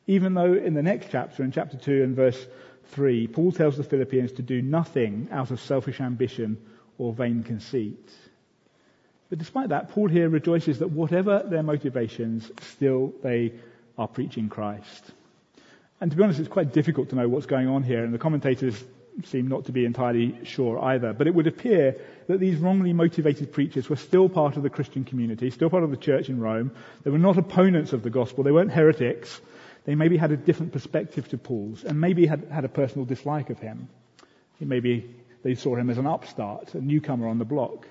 Even 0.07 0.33
though 0.33 0.53
in 0.53 0.73
the 0.73 0.83
next 0.83 1.07
chapter, 1.11 1.43
in 1.43 1.51
chapter 1.51 1.77
2 1.77 2.03
and 2.03 2.15
verse 2.15 2.47
3, 2.91 3.27
Paul 3.27 3.51
tells 3.51 3.77
the 3.77 3.83
Philippians 3.83 4.33
to 4.33 4.41
do 4.41 4.61
nothing 4.61 5.27
out 5.31 5.51
of 5.51 5.59
selfish 5.59 5.99
ambition 5.99 6.57
or 6.97 7.13
vain 7.13 7.43
conceit. 7.43 8.09
But 9.29 9.39
despite 9.39 9.69
that, 9.69 9.89
Paul 9.89 10.07
here 10.07 10.29
rejoices 10.29 10.79
that 10.79 10.91
whatever 10.91 11.43
their 11.45 11.63
motivations, 11.63 12.49
still 12.61 13.13
they 13.21 13.53
are 13.97 14.07
preaching 14.07 14.49
Christ. 14.49 15.11
And 15.99 16.11
to 16.11 16.17
be 16.17 16.23
honest, 16.23 16.39
it's 16.39 16.47
quite 16.47 16.73
difficult 16.73 17.09
to 17.09 17.15
know 17.15 17.27
what's 17.27 17.47
going 17.47 17.67
on 17.67 17.83
here, 17.83 18.03
and 18.03 18.13
the 18.13 18.19
commentators 18.19 18.83
seem 19.25 19.47
not 19.47 19.65
to 19.65 19.71
be 19.71 19.85
entirely 19.85 20.37
sure 20.43 20.79
either. 20.79 21.13
But 21.13 21.27
it 21.27 21.33
would 21.33 21.47
appear 21.47 21.95
that 22.27 22.39
these 22.39 22.57
wrongly 22.57 22.93
motivated 22.93 23.51
preachers 23.51 23.89
were 23.89 23.95
still 23.95 24.29
part 24.29 24.57
of 24.57 24.63
the 24.63 24.69
Christian 24.69 25.03
community, 25.03 25.49
still 25.49 25.69
part 25.69 25.83
of 25.83 25.89
the 25.89 25.97
church 25.97 26.29
in 26.29 26.39
Rome. 26.39 26.71
They 27.03 27.09
were 27.09 27.17
not 27.17 27.37
opponents 27.37 27.93
of 27.93 28.03
the 28.03 28.11
gospel. 28.11 28.43
They 28.43 28.51
weren't 28.51 28.71
heretics. 28.71 29.41
They 29.85 29.95
maybe 29.95 30.17
had 30.17 30.31
a 30.31 30.37
different 30.37 30.73
perspective 30.73 31.29
to 31.29 31.37
Paul's 31.37 31.83
and 31.83 31.99
maybe 31.99 32.27
had, 32.27 32.47
had 32.51 32.65
a 32.65 32.69
personal 32.69 33.05
dislike 33.05 33.49
of 33.49 33.57
him. 33.57 33.89
Maybe 34.59 35.15
they 35.43 35.55
saw 35.55 35.75
him 35.75 35.89
as 35.89 35.97
an 35.97 36.07
upstart, 36.07 36.73
a 36.73 36.81
newcomer 36.81 37.27
on 37.27 37.37
the 37.37 37.45
block. 37.45 37.87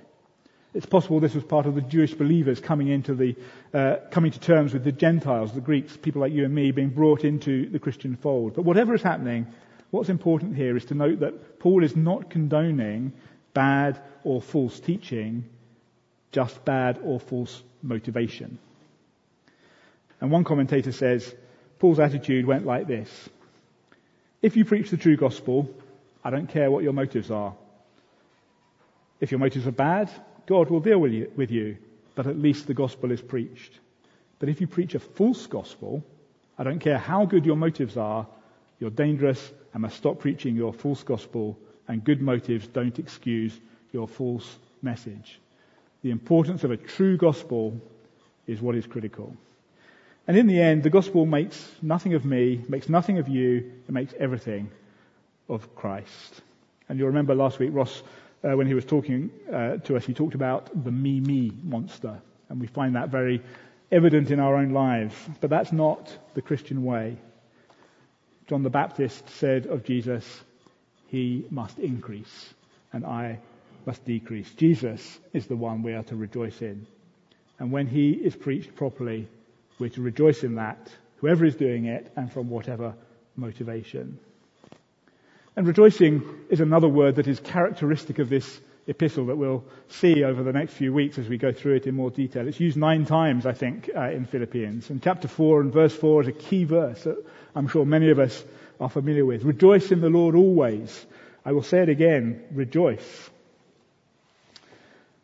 It's 0.76 0.84
possible 0.84 1.20
this 1.20 1.34
was 1.34 1.42
part 1.42 1.64
of 1.64 1.74
the 1.74 1.80
Jewish 1.80 2.12
believers 2.12 2.60
coming 2.60 2.88
into 2.88 3.14
the, 3.14 3.34
uh, 3.72 3.96
coming 4.10 4.30
to 4.30 4.38
terms 4.38 4.74
with 4.74 4.84
the 4.84 4.92
Gentiles, 4.92 5.54
the 5.54 5.62
Greeks, 5.62 5.96
people 5.96 6.20
like 6.20 6.34
you 6.34 6.44
and 6.44 6.54
me 6.54 6.70
being 6.70 6.90
brought 6.90 7.24
into 7.24 7.70
the 7.70 7.78
Christian 7.78 8.14
fold. 8.14 8.54
But 8.54 8.66
whatever 8.66 8.94
is 8.94 9.00
happening, 9.00 9.46
what's 9.90 10.10
important 10.10 10.54
here 10.54 10.76
is 10.76 10.84
to 10.86 10.94
note 10.94 11.20
that 11.20 11.60
Paul 11.60 11.82
is 11.82 11.96
not 11.96 12.28
condoning 12.28 13.14
bad 13.54 13.98
or 14.22 14.42
false 14.42 14.78
teaching, 14.78 15.46
just 16.30 16.62
bad 16.66 17.00
or 17.02 17.20
false 17.20 17.62
motivation. 17.80 18.58
And 20.20 20.30
one 20.30 20.44
commentator 20.44 20.92
says, 20.92 21.34
Paul's 21.78 22.00
attitude 22.00 22.44
went 22.44 22.66
like 22.66 22.86
this. 22.86 23.30
If 24.42 24.58
you 24.58 24.66
preach 24.66 24.90
the 24.90 24.98
true 24.98 25.16
gospel, 25.16 25.70
I 26.22 26.28
don't 26.28 26.48
care 26.48 26.70
what 26.70 26.84
your 26.84 26.92
motives 26.92 27.30
are. 27.30 27.54
If 29.20 29.30
your 29.30 29.40
motives 29.40 29.66
are 29.66 29.72
bad, 29.72 30.10
God 30.46 30.70
will 30.70 30.80
deal 30.80 30.98
with 30.98 31.12
you, 31.12 31.30
with 31.36 31.50
you, 31.50 31.76
but 32.14 32.26
at 32.26 32.38
least 32.38 32.66
the 32.66 32.74
gospel 32.74 33.10
is 33.10 33.20
preached. 33.20 33.72
But 34.38 34.48
if 34.48 34.60
you 34.60 34.66
preach 34.66 34.94
a 34.94 35.00
false 35.00 35.46
gospel, 35.46 36.04
I 36.58 36.64
don't 36.64 36.78
care 36.78 36.98
how 36.98 37.24
good 37.24 37.44
your 37.44 37.56
motives 37.56 37.96
are, 37.96 38.26
you're 38.78 38.90
dangerous 38.90 39.52
and 39.72 39.82
must 39.82 39.96
stop 39.96 40.18
preaching 40.18 40.56
your 40.56 40.72
false 40.72 41.02
gospel, 41.02 41.58
and 41.88 42.04
good 42.04 42.22
motives 42.22 42.66
don't 42.66 42.98
excuse 42.98 43.58
your 43.92 44.08
false 44.08 44.58
message. 44.82 45.38
The 46.02 46.10
importance 46.10 46.64
of 46.64 46.70
a 46.70 46.76
true 46.76 47.16
gospel 47.16 47.80
is 48.46 48.60
what 48.60 48.74
is 48.74 48.86
critical. 48.86 49.36
And 50.26 50.36
in 50.36 50.46
the 50.46 50.60
end, 50.60 50.82
the 50.82 50.90
gospel 50.90 51.24
makes 51.24 51.70
nothing 51.82 52.14
of 52.14 52.24
me, 52.24 52.64
makes 52.68 52.88
nothing 52.88 53.18
of 53.18 53.28
you, 53.28 53.72
it 53.88 53.92
makes 53.92 54.14
everything 54.18 54.70
of 55.48 55.74
Christ. 55.74 56.42
And 56.88 56.98
you'll 56.98 57.08
remember 57.08 57.34
last 57.34 57.58
week, 57.58 57.70
Ross, 57.72 58.02
uh, 58.46 58.56
when 58.56 58.66
he 58.66 58.74
was 58.74 58.84
talking 58.84 59.30
uh, 59.52 59.76
to 59.78 59.96
us, 59.96 60.04
he 60.04 60.14
talked 60.14 60.34
about 60.34 60.84
the 60.84 60.90
me, 60.90 61.20
me 61.20 61.52
monster. 61.62 62.20
And 62.48 62.60
we 62.60 62.66
find 62.66 62.94
that 62.94 63.08
very 63.08 63.42
evident 63.90 64.30
in 64.30 64.38
our 64.38 64.56
own 64.56 64.70
lives. 64.70 65.14
But 65.40 65.50
that's 65.50 65.72
not 65.72 66.16
the 66.34 66.42
Christian 66.42 66.84
way. 66.84 67.16
John 68.46 68.62
the 68.62 68.70
Baptist 68.70 69.28
said 69.30 69.66
of 69.66 69.84
Jesus, 69.84 70.42
he 71.08 71.46
must 71.50 71.78
increase 71.78 72.54
and 72.92 73.04
I 73.04 73.38
must 73.84 74.04
decrease. 74.04 74.50
Jesus 74.52 75.18
is 75.32 75.46
the 75.46 75.56
one 75.56 75.82
we 75.82 75.94
are 75.94 76.04
to 76.04 76.16
rejoice 76.16 76.62
in. 76.62 76.86
And 77.58 77.72
when 77.72 77.86
he 77.86 78.12
is 78.12 78.36
preached 78.36 78.74
properly, 78.76 79.28
we're 79.78 79.90
to 79.90 80.02
rejoice 80.02 80.44
in 80.44 80.54
that, 80.56 80.88
whoever 81.16 81.44
is 81.44 81.56
doing 81.56 81.86
it, 81.86 82.12
and 82.16 82.32
from 82.32 82.48
whatever 82.48 82.94
motivation. 83.36 84.18
And 85.56 85.66
rejoicing 85.66 86.22
is 86.50 86.60
another 86.60 86.88
word 86.88 87.16
that 87.16 87.26
is 87.26 87.40
characteristic 87.40 88.18
of 88.18 88.28
this 88.28 88.60
epistle 88.86 89.26
that 89.26 89.36
we'll 89.36 89.64
see 89.88 90.22
over 90.22 90.42
the 90.42 90.52
next 90.52 90.74
few 90.74 90.92
weeks 90.92 91.18
as 91.18 91.28
we 91.28 91.38
go 91.38 91.50
through 91.50 91.76
it 91.76 91.86
in 91.86 91.94
more 91.94 92.10
detail. 92.10 92.46
It's 92.46 92.60
used 92.60 92.76
nine 92.76 93.06
times, 93.06 93.46
I 93.46 93.54
think, 93.54 93.88
uh, 93.96 94.10
in 94.10 94.26
Philippians. 94.26 94.90
And 94.90 95.02
chapter 95.02 95.28
4 95.28 95.62
and 95.62 95.72
verse 95.72 95.96
4 95.96 96.22
is 96.22 96.28
a 96.28 96.32
key 96.32 96.64
verse 96.64 97.04
that 97.04 97.24
I'm 97.54 97.68
sure 97.68 97.86
many 97.86 98.10
of 98.10 98.18
us 98.18 98.44
are 98.78 98.90
familiar 98.90 99.24
with. 99.24 99.44
Rejoice 99.44 99.90
in 99.90 100.02
the 100.02 100.10
Lord 100.10 100.34
always. 100.34 101.06
I 101.42 101.52
will 101.52 101.62
say 101.62 101.78
it 101.78 101.88
again, 101.88 102.44
rejoice. 102.52 103.30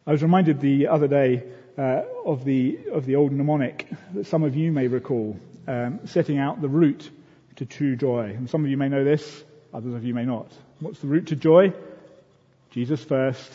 I 0.07 0.13
was 0.13 0.23
reminded 0.23 0.61
the 0.61 0.89
other 0.89 1.09
day 1.09 1.45
uh, 1.77 2.05
of 2.25 2.45
the 2.45 2.79
of 2.91 3.05
the 3.05 3.17
old 3.17 3.33
mnemonic 3.33 3.87
that 4.15 4.27
some 4.27 4.45
of 4.45 4.57
you 4.57 4.73
may 4.73 4.89
recall, 4.89 5.39
um, 5.69 6.01
setting 6.07 6.39
out 6.39 6.61
the 6.61 6.69
route 6.69 7.09
to 7.57 7.67
true 7.67 7.97
joy. 7.97 8.25
And 8.37 8.49
some 8.49 8.65
of 8.65 8.71
you 8.71 8.77
may 8.77 8.89
know 8.89 9.05
this, 9.05 9.45
others 9.73 9.95
of 9.95 10.05
you 10.05 10.15
may 10.15 10.25
not. 10.25 10.51
What's 10.81 11.01
the 11.01 11.07
route 11.07 11.29
to 11.29 11.37
joy? 11.37 11.73
Jesus 12.71 13.03
first, 13.05 13.51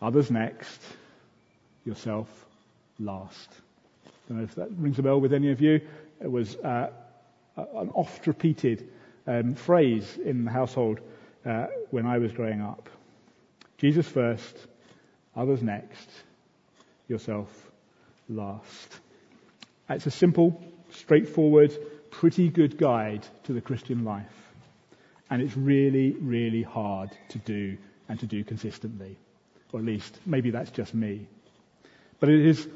others 0.00 0.30
next, 0.30 0.80
yourself 1.84 2.28
last. 2.98 3.48
I 4.06 4.10
don't 4.28 4.38
know 4.38 4.44
if 4.44 4.54
that 4.56 4.70
rings 4.72 4.98
a 4.98 5.02
bell 5.02 5.20
with 5.20 5.32
any 5.32 5.50
of 5.50 5.60
you. 5.60 5.80
It 6.20 6.30
was 6.30 6.56
uh, 6.56 6.90
an 7.56 7.90
oft 7.94 8.26
repeated 8.26 8.88
um, 9.26 9.54
phrase 9.54 10.18
in 10.24 10.44
the 10.44 10.50
household 10.50 11.00
uh, 11.44 11.66
when 11.90 12.06
I 12.06 12.18
was 12.18 12.32
growing 12.32 12.60
up. 12.60 12.88
Jesus 13.78 14.06
first, 14.06 14.56
others 15.36 15.62
next, 15.62 16.08
yourself 17.08 17.48
last. 18.28 18.98
It's 19.88 20.06
a 20.06 20.10
simple, 20.10 20.62
straightforward, 20.92 21.76
pretty 22.22 22.48
good 22.48 22.78
guide 22.78 23.26
to 23.42 23.52
the 23.52 23.60
Christian 23.60 24.04
life. 24.04 24.52
And 25.28 25.42
it's 25.42 25.56
really, 25.56 26.12
really 26.20 26.62
hard 26.62 27.10
to 27.30 27.38
do 27.38 27.76
and 28.08 28.20
to 28.20 28.26
do 28.26 28.44
consistently. 28.44 29.18
Or 29.72 29.80
at 29.80 29.84
least, 29.84 30.20
maybe 30.24 30.52
that's 30.52 30.70
just 30.70 30.94
me. 30.94 31.26
But 32.20 32.28
it 32.28 32.46
is, 32.46 32.68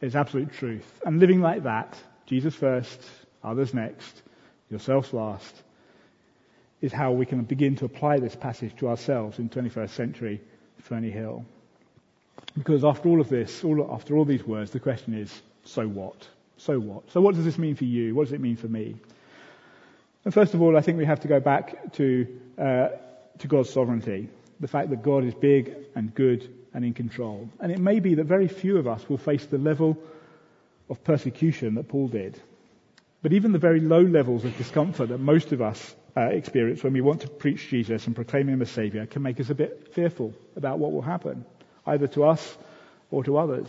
it's 0.00 0.14
absolute 0.14 0.50
truth. 0.50 1.02
And 1.04 1.20
living 1.20 1.42
like 1.42 1.64
that, 1.64 1.94
Jesus 2.24 2.54
first, 2.54 2.98
others 3.44 3.74
next, 3.74 4.22
yourselves 4.70 5.12
last, 5.12 5.54
is 6.80 6.90
how 6.90 7.12
we 7.12 7.26
can 7.26 7.42
begin 7.42 7.76
to 7.76 7.84
apply 7.84 8.18
this 8.18 8.34
passage 8.34 8.74
to 8.76 8.88
ourselves 8.88 9.38
in 9.38 9.50
21st 9.50 9.90
century 9.90 10.40
Ferny 10.80 11.10
Hill. 11.10 11.44
Because 12.56 12.82
after 12.82 13.10
all 13.10 13.20
of 13.20 13.28
this, 13.28 13.62
all, 13.62 13.92
after 13.92 14.16
all 14.16 14.24
these 14.24 14.46
words, 14.46 14.70
the 14.70 14.80
question 14.80 15.12
is, 15.12 15.42
so 15.64 15.86
what? 15.86 16.28
So 16.58 16.78
what? 16.78 17.10
So 17.10 17.20
what 17.20 17.34
does 17.34 17.44
this 17.44 17.58
mean 17.58 17.74
for 17.74 17.84
you? 17.84 18.14
What 18.14 18.24
does 18.24 18.32
it 18.32 18.40
mean 18.40 18.56
for 18.56 18.68
me? 18.68 18.96
And 20.24 20.34
first 20.34 20.54
of 20.54 20.62
all, 20.62 20.76
I 20.76 20.80
think 20.80 20.98
we 20.98 21.04
have 21.04 21.20
to 21.20 21.28
go 21.28 21.38
back 21.38 21.92
to, 21.94 22.26
uh, 22.58 22.88
to 23.38 23.46
God's 23.46 23.70
sovereignty. 23.70 24.28
The 24.58 24.68
fact 24.68 24.90
that 24.90 25.02
God 25.02 25.24
is 25.24 25.34
big 25.34 25.74
and 25.94 26.14
good 26.14 26.52
and 26.74 26.84
in 26.84 26.94
control. 26.94 27.48
And 27.60 27.70
it 27.70 27.78
may 27.78 28.00
be 28.00 28.14
that 28.14 28.24
very 28.24 28.48
few 28.48 28.78
of 28.78 28.86
us 28.86 29.08
will 29.08 29.18
face 29.18 29.46
the 29.46 29.58
level 29.58 29.96
of 30.88 31.02
persecution 31.04 31.74
that 31.76 31.88
Paul 31.88 32.08
did. 32.08 32.40
But 33.22 33.32
even 33.32 33.52
the 33.52 33.58
very 33.58 33.80
low 33.80 34.02
levels 34.02 34.44
of 34.44 34.56
discomfort 34.56 35.08
that 35.08 35.18
most 35.18 35.52
of 35.52 35.62
us 35.62 35.94
uh, 36.16 36.22
experience 36.22 36.82
when 36.82 36.92
we 36.92 37.00
want 37.00 37.20
to 37.22 37.28
preach 37.28 37.68
Jesus 37.68 38.06
and 38.06 38.14
proclaim 38.14 38.48
Him 38.48 38.62
as 38.62 38.70
Saviour 38.70 39.06
can 39.06 39.22
make 39.22 39.40
us 39.40 39.50
a 39.50 39.54
bit 39.54 39.92
fearful 39.94 40.34
about 40.54 40.78
what 40.78 40.92
will 40.92 41.02
happen 41.02 41.44
either 41.86 42.06
to 42.08 42.24
us 42.24 42.56
or 43.10 43.22
to 43.24 43.36
others. 43.36 43.68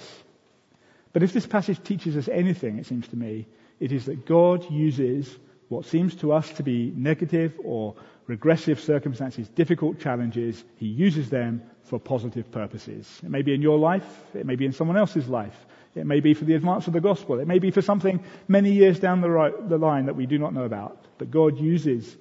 But 1.13 1.23
if 1.23 1.33
this 1.33 1.47
passage 1.47 1.81
teaches 1.83 2.15
us 2.17 2.27
anything, 2.27 2.77
it 2.77 2.85
seems 2.85 3.07
to 3.09 3.15
me, 3.15 3.47
it 3.79 3.91
is 3.91 4.05
that 4.05 4.25
God 4.25 4.69
uses 4.71 5.35
what 5.69 5.85
seems 5.85 6.15
to 6.15 6.31
us 6.31 6.49
to 6.53 6.63
be 6.63 6.93
negative 6.95 7.53
or 7.63 7.95
regressive 8.27 8.79
circumstances, 8.79 9.47
difficult 9.49 9.99
challenges, 9.99 10.63
he 10.77 10.85
uses 10.85 11.29
them 11.29 11.61
for 11.83 11.99
positive 11.99 12.51
purposes. 12.51 13.19
It 13.23 13.29
may 13.29 13.41
be 13.41 13.53
in 13.53 13.61
your 13.61 13.77
life, 13.77 14.05
it 14.33 14.45
may 14.45 14.55
be 14.55 14.65
in 14.65 14.73
someone 14.73 14.97
else's 14.97 15.27
life, 15.27 15.65
it 15.95 16.05
may 16.05 16.19
be 16.19 16.33
for 16.33 16.45
the 16.45 16.55
advance 16.55 16.87
of 16.87 16.93
the 16.93 17.01
gospel, 17.01 17.39
it 17.39 17.47
may 17.47 17.59
be 17.59 17.71
for 17.71 17.81
something 17.81 18.23
many 18.47 18.71
years 18.71 18.99
down 18.99 19.21
the, 19.21 19.29
right, 19.29 19.69
the 19.69 19.77
line 19.77 20.05
that 20.05 20.15
we 20.15 20.25
do 20.25 20.37
not 20.37 20.53
know 20.53 20.63
about. 20.63 21.05
But 21.17 21.31
God 21.31 21.57
uses 21.57 22.17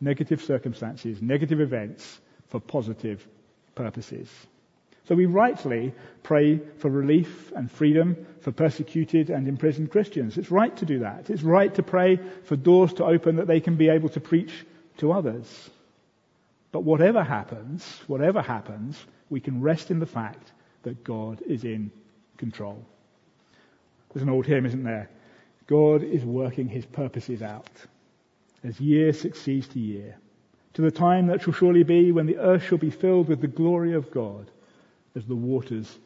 negative 0.00 0.42
circumstances, 0.42 1.20
negative 1.20 1.60
events 1.60 2.20
for 2.48 2.60
positive 2.60 3.26
purposes. 3.74 4.28
So 5.06 5.14
we 5.14 5.26
rightly 5.26 5.92
pray 6.22 6.60
for 6.78 6.90
relief 6.90 7.52
and 7.54 7.70
freedom 7.70 8.16
for 8.40 8.52
persecuted 8.52 9.28
and 9.28 9.46
imprisoned 9.46 9.90
Christians. 9.90 10.38
It's 10.38 10.50
right 10.50 10.74
to 10.78 10.86
do 10.86 11.00
that. 11.00 11.28
It's 11.28 11.42
right 11.42 11.74
to 11.74 11.82
pray 11.82 12.18
for 12.44 12.56
doors 12.56 12.94
to 12.94 13.04
open 13.04 13.36
that 13.36 13.46
they 13.46 13.60
can 13.60 13.76
be 13.76 13.90
able 13.90 14.08
to 14.10 14.20
preach 14.20 14.64
to 14.98 15.12
others. 15.12 15.70
But 16.72 16.84
whatever 16.84 17.22
happens, 17.22 17.84
whatever 18.06 18.40
happens, 18.40 18.98
we 19.28 19.40
can 19.40 19.60
rest 19.60 19.90
in 19.90 19.98
the 19.98 20.06
fact 20.06 20.52
that 20.82 21.04
God 21.04 21.42
is 21.42 21.64
in 21.64 21.90
control. 22.38 22.82
There's 24.12 24.22
an 24.22 24.30
old 24.30 24.46
hymn, 24.46 24.64
isn't 24.64 24.84
there? 24.84 25.10
God 25.66 26.02
is 26.02 26.24
working 26.24 26.68
his 26.68 26.86
purposes 26.86 27.42
out 27.42 27.68
as 28.62 28.80
year 28.80 29.12
succeeds 29.12 29.68
to 29.68 29.78
year, 29.78 30.16
to 30.72 30.82
the 30.82 30.90
time 30.90 31.26
that 31.26 31.42
shall 31.42 31.52
surely 31.52 31.82
be 31.82 32.10
when 32.10 32.26
the 32.26 32.38
earth 32.38 32.62
shall 32.62 32.78
be 32.78 32.90
filled 32.90 33.28
with 33.28 33.42
the 33.42 33.46
glory 33.46 33.92
of 33.92 34.10
God 34.10 34.50
as 35.14 35.24
the 35.26 35.34
waters 35.34 35.98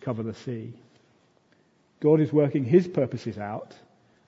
cover 0.00 0.22
the 0.22 0.34
sea. 0.34 0.72
God 2.00 2.20
is 2.20 2.32
working 2.32 2.64
his 2.64 2.86
purposes 2.86 3.38
out 3.38 3.74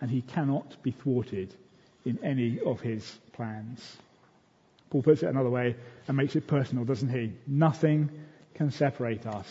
and 0.01 0.11
he 0.11 0.22
cannot 0.22 0.83
be 0.83 0.90
thwarted 0.90 1.55
in 2.05 2.18
any 2.24 2.61
of 2.64 2.81
his 2.81 3.18
plans. 3.33 3.96
Paul 4.90 5.03
puts 5.03 5.22
it 5.22 5.29
another 5.29 5.51
way 5.51 5.77
and 6.07 6.16
makes 6.16 6.37
it 6.37 6.46
personal, 6.46 6.85
doesn't 6.85 7.11
he? 7.11 7.33
Nothing 7.46 8.11
can 8.55 8.70
separate 8.70 9.27
us 9.27 9.46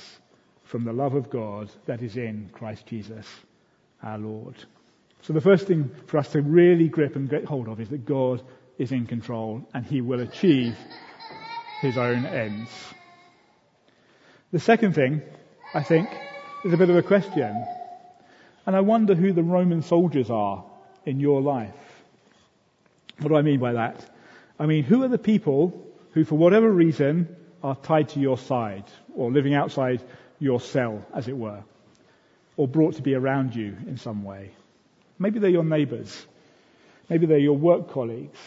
from 0.64 0.84
the 0.84 0.94
love 0.94 1.14
of 1.14 1.30
God 1.30 1.70
that 1.86 2.02
is 2.02 2.18
in 2.18 2.50
Christ 2.52 2.86
Jesus 2.88 3.26
our 4.04 4.18
Lord. 4.18 4.56
So 5.22 5.34
the 5.34 5.42
first 5.42 5.68
thing 5.68 5.92
for 6.08 6.18
us 6.18 6.30
to 6.30 6.42
really 6.42 6.88
grip 6.88 7.16
and 7.16 7.30
get 7.30 7.46
hold 7.46 7.68
of 7.68 7.80
is 7.80 7.90
that 7.90 8.06
God 8.06 8.42
is 8.78 8.92
in 8.92 9.06
control 9.06 9.64
and 9.74 9.86
he 9.86 10.02
will 10.02 10.22
achieve 10.22 10.78
his 11.82 11.98
own 11.98 12.26
ends. 12.26 12.70
The 14.52 14.60
second 14.60 14.94
thing, 14.94 15.22
I 15.74 15.84
think, 15.84 16.08
is 16.64 16.72
a 16.72 16.78
bit 16.78 16.90
of 16.90 16.96
a 16.96 17.04
question. 17.04 17.66
And 18.66 18.76
I 18.78 18.80
wonder 18.80 19.14
who 19.14 19.34
the 19.34 19.44
Roman 19.44 19.82
soldiers 19.82 20.30
are 20.30 20.64
in 21.06 21.20
your 21.20 21.42
life. 21.42 21.76
What 23.20 23.30
do 23.30 23.36
I 23.36 23.42
mean 23.42 23.60
by 23.60 23.74
that? 23.74 24.10
I 24.58 24.66
mean, 24.66 24.86
who 24.86 25.04
are 25.04 25.10
the 25.10 25.18
people 25.18 25.86
who, 26.12 26.24
for 26.24 26.36
whatever 26.38 26.72
reason, 26.72 27.36
are 27.62 27.76
tied 27.76 28.10
to 28.10 28.22
your 28.22 28.38
side 28.38 28.86
or 29.16 29.32
living 29.32 29.54
outside 29.54 30.02
your 30.40 30.62
cell, 30.62 31.06
as 31.14 31.28
it 31.28 31.36
were, 31.36 31.64
or 32.56 32.70
brought 32.70 32.96
to 32.96 33.02
be 33.02 33.16
around 33.16 33.54
you 33.54 33.76
in 33.86 33.98
some 33.98 34.24
way? 34.24 34.52
Maybe 35.20 35.40
they're 35.40 35.50
your 35.50 35.66
neighbors. 35.66 36.26
Maybe 37.10 37.26
they're 37.26 37.38
your 37.38 37.58
work 37.58 37.92
colleagues. 37.92 38.40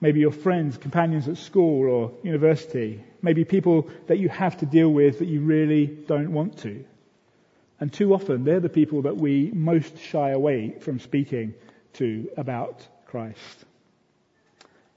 Maybe 0.00 0.20
your 0.20 0.32
friends, 0.32 0.78
companions 0.78 1.28
at 1.28 1.36
school 1.36 1.88
or 1.90 2.12
university. 2.22 3.04
Maybe 3.20 3.44
people 3.44 3.90
that 4.06 4.18
you 4.18 4.28
have 4.30 4.56
to 4.58 4.66
deal 4.66 4.88
with 4.88 5.18
that 5.18 5.28
you 5.28 5.40
really 5.40 5.86
don't 5.86 6.32
want 6.32 6.58
to. 6.60 6.84
And 7.78 7.92
too 7.92 8.14
often, 8.14 8.44
they're 8.44 8.60
the 8.60 8.68
people 8.68 9.02
that 9.02 9.16
we 9.16 9.50
most 9.52 9.98
shy 9.98 10.30
away 10.30 10.76
from 10.80 11.00
speaking 11.00 11.54
to 11.94 12.30
about 12.36 12.86
Christ. 13.06 13.64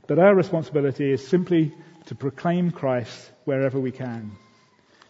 But 0.08 0.20
our 0.20 0.36
responsibility 0.36 1.12
is 1.12 1.26
simply 1.26 1.74
to 2.08 2.16
proclaim 2.16 2.72
Christ 2.72 3.32
wherever 3.46 3.80
we 3.80 3.92
can. 3.92 4.32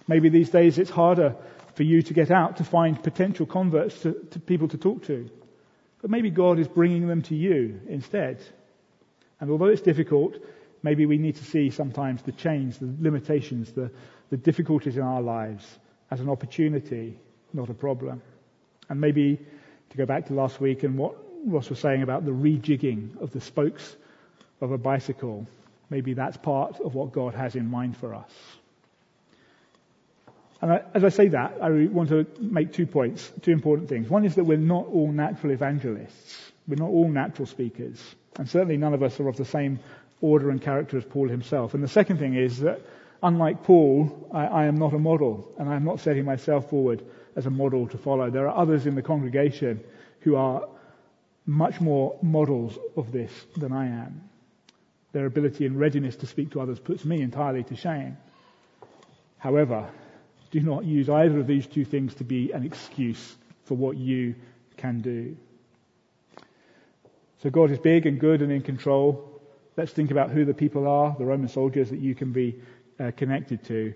Maybe 0.07 0.29
these 0.29 0.49
days 0.49 0.77
it's 0.77 0.89
harder 0.89 1.35
for 1.75 1.83
you 1.83 2.01
to 2.03 2.13
get 2.13 2.29
out 2.29 2.57
to 2.57 2.63
find 2.63 3.01
potential 3.01 3.45
converts 3.45 4.01
to, 4.01 4.13
to 4.31 4.39
people 4.39 4.67
to 4.67 4.77
talk 4.77 5.05
to. 5.05 5.29
But 6.01 6.11
maybe 6.11 6.29
God 6.29 6.59
is 6.59 6.67
bringing 6.67 7.07
them 7.07 7.21
to 7.23 7.35
you 7.35 7.81
instead. 7.87 8.43
And 9.43 9.51
although 9.51 9.65
it's 9.65 9.81
difficult, 9.81 10.37
maybe 10.83 11.05
we 11.05 11.17
need 11.17 11.35
to 11.35 11.43
see 11.43 11.69
sometimes 11.69 12.21
the 12.21 12.31
change, 12.31 12.77
the 12.77 12.95
limitations, 13.01 13.73
the, 13.73 13.91
the 14.29 14.37
difficulties 14.37 14.95
in 14.95 15.03
our 15.03 15.21
lives 15.21 15.65
as 16.09 16.21
an 16.21 16.29
opportunity, 16.29 17.19
not 17.51 17.69
a 17.69 17.73
problem. 17.73 18.21
And 18.87 19.01
maybe 19.01 19.37
to 19.89 19.97
go 19.97 20.05
back 20.05 20.27
to 20.27 20.33
last 20.33 20.61
week 20.61 20.83
and 20.83 20.97
what 20.97 21.17
Ross 21.45 21.69
was 21.69 21.79
saying 21.79 22.03
about 22.03 22.23
the 22.23 22.31
rejigging 22.31 23.21
of 23.21 23.31
the 23.31 23.41
spokes 23.41 23.97
of 24.61 24.71
a 24.71 24.77
bicycle, 24.77 25.45
maybe 25.89 26.13
that's 26.13 26.37
part 26.37 26.79
of 26.79 26.95
what 26.95 27.11
God 27.11 27.33
has 27.33 27.57
in 27.57 27.69
mind 27.69 27.97
for 27.97 28.15
us. 28.15 28.31
And 30.61 30.71
I, 30.71 30.83
as 30.93 31.03
I 31.03 31.09
say 31.09 31.27
that, 31.27 31.57
I 31.61 31.69
want 31.87 32.07
to 32.07 32.25
make 32.39 32.71
two 32.71 32.85
points, 32.85 33.29
two 33.41 33.51
important 33.51 33.89
things. 33.89 34.09
One 34.09 34.23
is 34.23 34.35
that 34.35 34.45
we're 34.45 34.57
not 34.57 34.85
all 34.85 35.11
natural 35.11 35.51
evangelists. 35.51 36.53
We're 36.65 36.77
not 36.77 36.87
all 36.87 37.09
natural 37.09 37.45
speakers. 37.45 37.99
And 38.37 38.49
certainly 38.49 38.77
none 38.77 38.93
of 38.93 39.03
us 39.03 39.19
are 39.19 39.27
of 39.27 39.37
the 39.37 39.45
same 39.45 39.79
order 40.21 40.49
and 40.49 40.61
character 40.61 40.97
as 40.97 41.05
Paul 41.05 41.29
himself. 41.29 41.73
And 41.73 41.83
the 41.83 41.87
second 41.87 42.17
thing 42.17 42.35
is 42.35 42.59
that, 42.59 42.81
unlike 43.21 43.63
Paul, 43.63 44.29
I, 44.33 44.45
I 44.45 44.65
am 44.65 44.77
not 44.77 44.93
a 44.93 44.99
model, 44.99 45.51
and 45.59 45.69
I 45.69 45.75
am 45.75 45.83
not 45.83 45.99
setting 45.99 46.25
myself 46.25 46.69
forward 46.69 47.03
as 47.35 47.45
a 47.45 47.49
model 47.49 47.87
to 47.87 47.97
follow. 47.97 48.29
There 48.29 48.47
are 48.47 48.57
others 48.57 48.85
in 48.85 48.95
the 48.95 49.01
congregation 49.01 49.83
who 50.21 50.35
are 50.35 50.67
much 51.45 51.81
more 51.81 52.17
models 52.21 52.77
of 52.95 53.11
this 53.11 53.31
than 53.57 53.71
I 53.71 53.87
am. 53.87 54.29
Their 55.11 55.25
ability 55.25 55.65
and 55.65 55.79
readiness 55.79 56.15
to 56.17 56.25
speak 56.25 56.51
to 56.51 56.61
others 56.61 56.79
puts 56.79 57.05
me 57.05 57.21
entirely 57.21 57.63
to 57.65 57.75
shame. 57.75 58.17
However, 59.37 59.89
do 60.51 60.61
not 60.61 60.85
use 60.85 61.09
either 61.09 61.39
of 61.39 61.47
these 61.47 61.67
two 61.67 61.85
things 61.85 62.15
to 62.15 62.23
be 62.23 62.51
an 62.51 62.63
excuse 62.63 63.35
for 63.65 63.75
what 63.75 63.97
you 63.97 64.35
can 64.77 65.01
do. 65.01 65.35
So 67.43 67.49
God 67.49 67.71
is 67.71 67.77
big 67.77 68.05
and 68.05 68.21
good 68.21 68.41
and 68.41 68.53
in 68.53 68.61
control. 68.61 69.41
Let's 69.75 69.91
think 69.91 70.11
about 70.11 70.31
who 70.31 70.45
the 70.45 70.53
people 70.53 70.87
are, 70.87 71.13
the 71.19 71.25
Roman 71.25 71.49
soldiers 71.49 71.89
that 71.89 71.99
you 71.99 72.15
can 72.15 72.31
be 72.31 72.61
uh, 72.97 73.11
connected 73.17 73.65
to. 73.65 73.93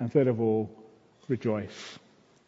And 0.00 0.12
third 0.12 0.26
of 0.26 0.40
all, 0.40 0.68
rejoice. 1.28 2.00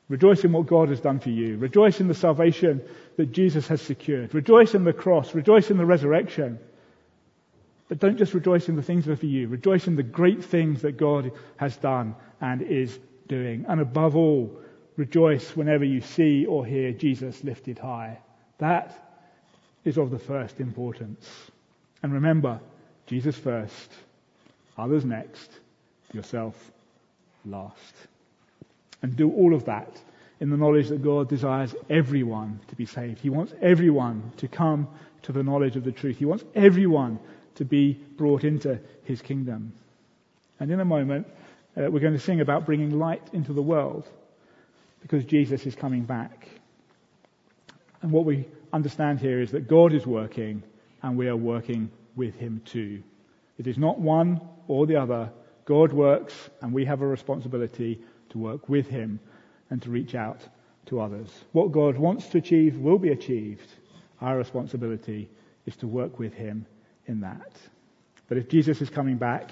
Rejoice 0.09 0.43
in 0.43 0.51
what 0.51 0.67
God 0.67 0.89
has 0.89 0.99
done 0.99 1.21
for 1.21 1.31
you. 1.31 1.57
Rejoice 1.57 2.01
in 2.01 2.09
the 2.09 2.15
salvation 2.15 2.83
that 3.17 3.31
Jesus 3.31 3.69
has 3.69 3.81
secured. 3.81 4.35
Rejoice 4.35 4.75
in 4.75 4.83
the 4.83 4.93
cross. 4.93 5.37
Rejoice 5.37 5.71
in 5.71 5.77
the 5.77 5.87
resurrection. 5.87 6.59
But 7.89 8.01
don't 8.01 8.19
just 8.19 8.35
rejoice 8.35 8.69
in 8.69 8.75
the 8.75 8.83
things 8.83 9.05
that 9.05 9.13
are 9.13 9.17
for 9.17 9.27
you. 9.27 9.47
Rejoice 9.47 9.87
in 9.87 9.95
the 9.95 10.03
great 10.03 10.45
things 10.45 10.83
that 10.83 10.97
God 10.97 11.31
has 11.59 11.77
done 11.77 12.17
and 12.41 12.61
is 12.61 12.99
doing. 13.29 13.67
And 13.69 13.81
above 13.81 14.17
all, 14.17 14.61
rejoice 14.97 15.55
whenever 15.55 15.85
you 15.85 16.01
see 16.01 16.45
or 16.45 16.67
hear 16.67 16.91
Jesus 16.91 17.45
lifted 17.45 17.79
high. 17.79 18.19
That 18.59 19.10
is 19.85 19.99
of 19.99 20.11
the 20.11 20.19
first 20.19 20.61
importance. 20.61 21.29
And 22.03 22.13
remember, 22.13 22.61
Jesus 23.07 23.37
first, 23.37 23.93
others 24.77 25.05
next, 25.05 25.51
yourself 26.13 26.71
last. 27.45 27.95
And 29.03 29.17
do 29.17 29.31
all 29.33 29.55
of 29.55 29.65
that 29.65 30.01
in 30.41 30.51
the 30.51 30.57
knowledge 30.57 30.89
that 30.89 31.03
God 31.03 31.29
desires 31.29 31.75
everyone 31.89 32.61
to 32.69 32.77
be 32.77 32.87
saved. 32.87 33.21
He 33.21 33.31
wants 33.31 33.53
everyone 33.61 34.33
to 34.39 34.49
come 34.49 34.89
to 35.23 35.33
the 35.33 35.43
knowledge 35.43 35.77
of 35.77 35.85
the 35.85 35.93
truth. 35.93 36.19
He 36.19 36.25
wants 36.25 36.45
everyone 36.55 37.19
to 37.57 37.65
be 37.65 37.93
brought 38.17 38.45
into 38.45 38.79
his 39.05 39.21
kingdom. 39.21 39.73
And 40.59 40.71
in 40.71 40.81
a 40.81 40.85
moment, 40.85 41.27
uh, 41.77 41.91
we're 41.91 42.01
going 42.01 42.15
to 42.15 42.19
sing 42.19 42.41
about 42.41 42.67
bringing 42.67 42.99
light 42.99 43.23
into 43.33 43.53
the 43.53 43.63
world 43.63 44.09
because 45.03 45.25
Jesus 45.25 45.67
is 45.67 45.75
coming 45.75 46.03
back. 46.03 46.49
And 48.03 48.11
what 48.13 48.25
we 48.25 48.47
understand 48.73 49.21
here 49.21 49.41
is 49.41 49.51
that 49.53 49.69
God 49.69 49.93
is 49.93 50.07
working 50.07 50.63
and 51.03 51.17
we 51.17 51.29
are 51.29 51.37
working 51.37 51.91
with 52.17 52.35
Him 52.35 52.63
too. 52.65 53.03
It 53.59 53.67
is 53.67 53.79
not 53.79 53.99
one 53.99 54.41
or 54.69 54.87
the 54.87 54.97
other. 54.97 55.31
God 55.65 55.93
works 55.93 56.51
and 56.63 56.73
we 56.73 56.85
have 56.85 57.03
a 57.03 57.07
responsibility 57.07 58.01
to 58.31 58.39
work 58.39 58.69
with 58.69 58.89
Him 58.89 59.21
and 59.71 59.83
to 59.83 59.91
reach 59.91 60.15
out 60.15 60.41
to 60.87 61.01
others. 61.01 61.29
What 61.53 61.73
God 61.73 61.97
wants 61.97 62.29
to 62.29 62.39
achieve 62.39 62.79
will 62.79 62.99
be 62.99 63.11
achieved. 63.11 63.69
Our 64.21 64.37
responsibility 64.37 65.29
is 65.67 65.77
to 65.77 65.87
work 65.87 66.19
with 66.19 66.35
Him 66.35 66.67
in 67.07 67.21
that. 67.21 67.53
But 68.29 68.39
if 68.39 68.49
Jesus 68.49 68.81
is 68.81 68.91
coming 68.91 69.17
back, 69.17 69.51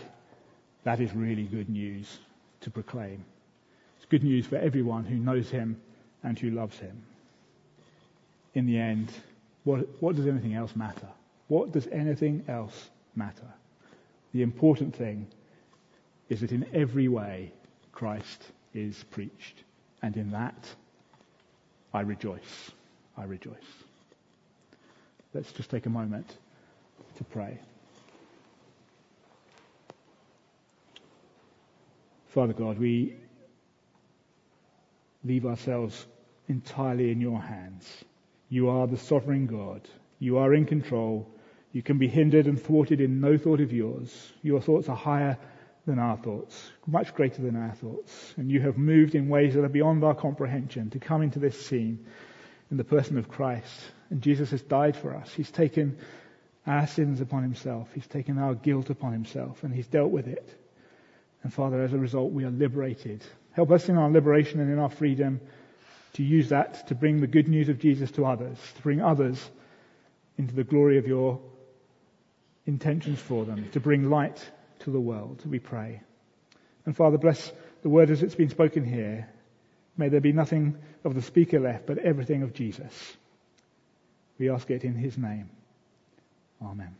that 0.84 1.00
is 1.00 1.12
really 1.12 1.42
good 1.42 1.68
news 1.68 2.18
to 2.60 2.70
proclaim. 2.70 3.24
It's 3.96 4.06
good 4.06 4.24
news 4.24 4.46
for 4.46 4.56
everyone 4.56 5.04
who 5.04 5.16
knows 5.16 5.50
him 5.50 5.80
and 6.22 6.38
who 6.38 6.50
loves 6.50 6.78
him. 6.78 7.02
In 8.54 8.66
the 8.66 8.78
end, 8.78 9.12
what, 9.64 9.86
what 10.00 10.16
does 10.16 10.26
anything 10.26 10.54
else 10.54 10.74
matter? 10.74 11.08
What 11.48 11.72
does 11.72 11.86
anything 11.88 12.44
else 12.48 12.90
matter? 13.14 13.52
The 14.32 14.42
important 14.42 14.94
thing 14.94 15.26
is 16.28 16.40
that 16.40 16.52
in 16.52 16.66
every 16.72 17.08
way 17.08 17.52
Christ 17.92 18.44
is 18.74 19.04
preached. 19.10 19.64
And 20.02 20.16
in 20.16 20.30
that, 20.30 20.68
I 21.92 22.02
rejoice. 22.02 22.70
I 23.16 23.24
rejoice. 23.24 23.54
Let's 25.34 25.52
just 25.52 25.70
take 25.70 25.86
a 25.86 25.90
moment 25.90 26.36
to 27.16 27.24
pray. 27.24 27.58
Father 32.28 32.52
God, 32.52 32.78
we 32.78 33.16
leave 35.24 35.46
ourselves 35.46 36.06
entirely 36.48 37.10
in 37.10 37.20
your 37.20 37.40
hands. 37.40 38.04
You 38.48 38.70
are 38.70 38.86
the 38.86 38.96
sovereign 38.96 39.46
God. 39.46 39.82
You 40.18 40.38
are 40.38 40.54
in 40.54 40.64
control. 40.64 41.28
You 41.72 41.82
can 41.82 41.98
be 41.98 42.08
hindered 42.08 42.46
and 42.46 42.60
thwarted 42.60 43.00
in 43.00 43.20
no 43.20 43.36
thought 43.36 43.60
of 43.60 43.72
yours. 43.72 44.32
Your 44.42 44.60
thoughts 44.60 44.88
are 44.88 44.96
higher 44.96 45.38
than 45.86 45.98
our 45.98 46.16
thoughts, 46.16 46.70
much 46.86 47.14
greater 47.14 47.42
than 47.42 47.56
our 47.56 47.74
thoughts. 47.74 48.34
And 48.36 48.50
you 48.50 48.60
have 48.60 48.76
moved 48.76 49.14
in 49.14 49.28
ways 49.28 49.54
that 49.54 49.64
are 49.64 49.70
beyond 49.70 50.04
our 50.04 50.14
comprehension 50.14 50.90
to 50.90 50.98
come 50.98 51.22
into 51.22 51.38
this 51.38 51.66
scene 51.66 52.06
in 52.70 52.76
the 52.76 52.84
person 52.84 53.18
of 53.18 53.28
Christ. 53.28 53.80
And 54.10 54.22
Jesus 54.22 54.50
has 54.50 54.62
died 54.62 54.96
for 54.96 55.14
us. 55.14 55.32
He's 55.32 55.50
taken 55.50 55.98
our 56.66 56.86
sins 56.86 57.20
upon 57.20 57.42
himself. 57.42 57.88
He's 57.94 58.06
taken 58.06 58.38
our 58.38 58.54
guilt 58.54 58.90
upon 58.90 59.12
himself 59.12 59.62
and 59.62 59.74
he's 59.74 59.86
dealt 59.86 60.10
with 60.10 60.28
it. 60.28 60.54
And 61.42 61.52
Father, 61.52 61.82
as 61.82 61.92
a 61.92 61.98
result, 61.98 62.32
we 62.32 62.44
are 62.44 62.50
liberated. 62.50 63.24
Help 63.52 63.70
us 63.70 63.88
in 63.88 63.96
our 63.96 64.10
liberation 64.10 64.60
and 64.60 64.70
in 64.70 64.78
our 64.78 64.90
freedom 64.90 65.40
to 66.14 66.22
use 66.22 66.48
that 66.48 66.86
to 66.88 66.94
bring 66.94 67.20
the 67.20 67.26
good 67.26 67.48
news 67.48 67.68
of 67.68 67.78
Jesus 67.78 68.10
to 68.12 68.24
others, 68.24 68.58
to 68.76 68.82
bring 68.82 69.00
others 69.00 69.50
into 70.36 70.54
the 70.54 70.64
glory 70.64 70.98
of 70.98 71.06
your 71.06 71.40
intentions 72.66 73.18
for 73.18 73.44
them, 73.44 73.68
to 73.72 73.80
bring 73.80 74.08
light 74.10 74.50
to 74.80 74.90
the 74.90 75.00
world, 75.00 75.42
we 75.46 75.58
pray. 75.58 76.00
And 76.86 76.96
Father, 76.96 77.18
bless 77.18 77.52
the 77.82 77.88
word 77.88 78.10
as 78.10 78.22
it's 78.22 78.34
been 78.34 78.50
spoken 78.50 78.84
here. 78.84 79.28
May 79.96 80.08
there 80.08 80.20
be 80.20 80.32
nothing 80.32 80.76
of 81.04 81.14
the 81.14 81.22
speaker 81.22 81.58
left, 81.58 81.86
but 81.86 81.98
everything 81.98 82.42
of 82.42 82.54
Jesus. 82.54 83.16
We 84.38 84.50
ask 84.50 84.70
it 84.70 84.84
in 84.84 84.94
his 84.94 85.18
name. 85.18 85.50
Amen. 86.62 86.94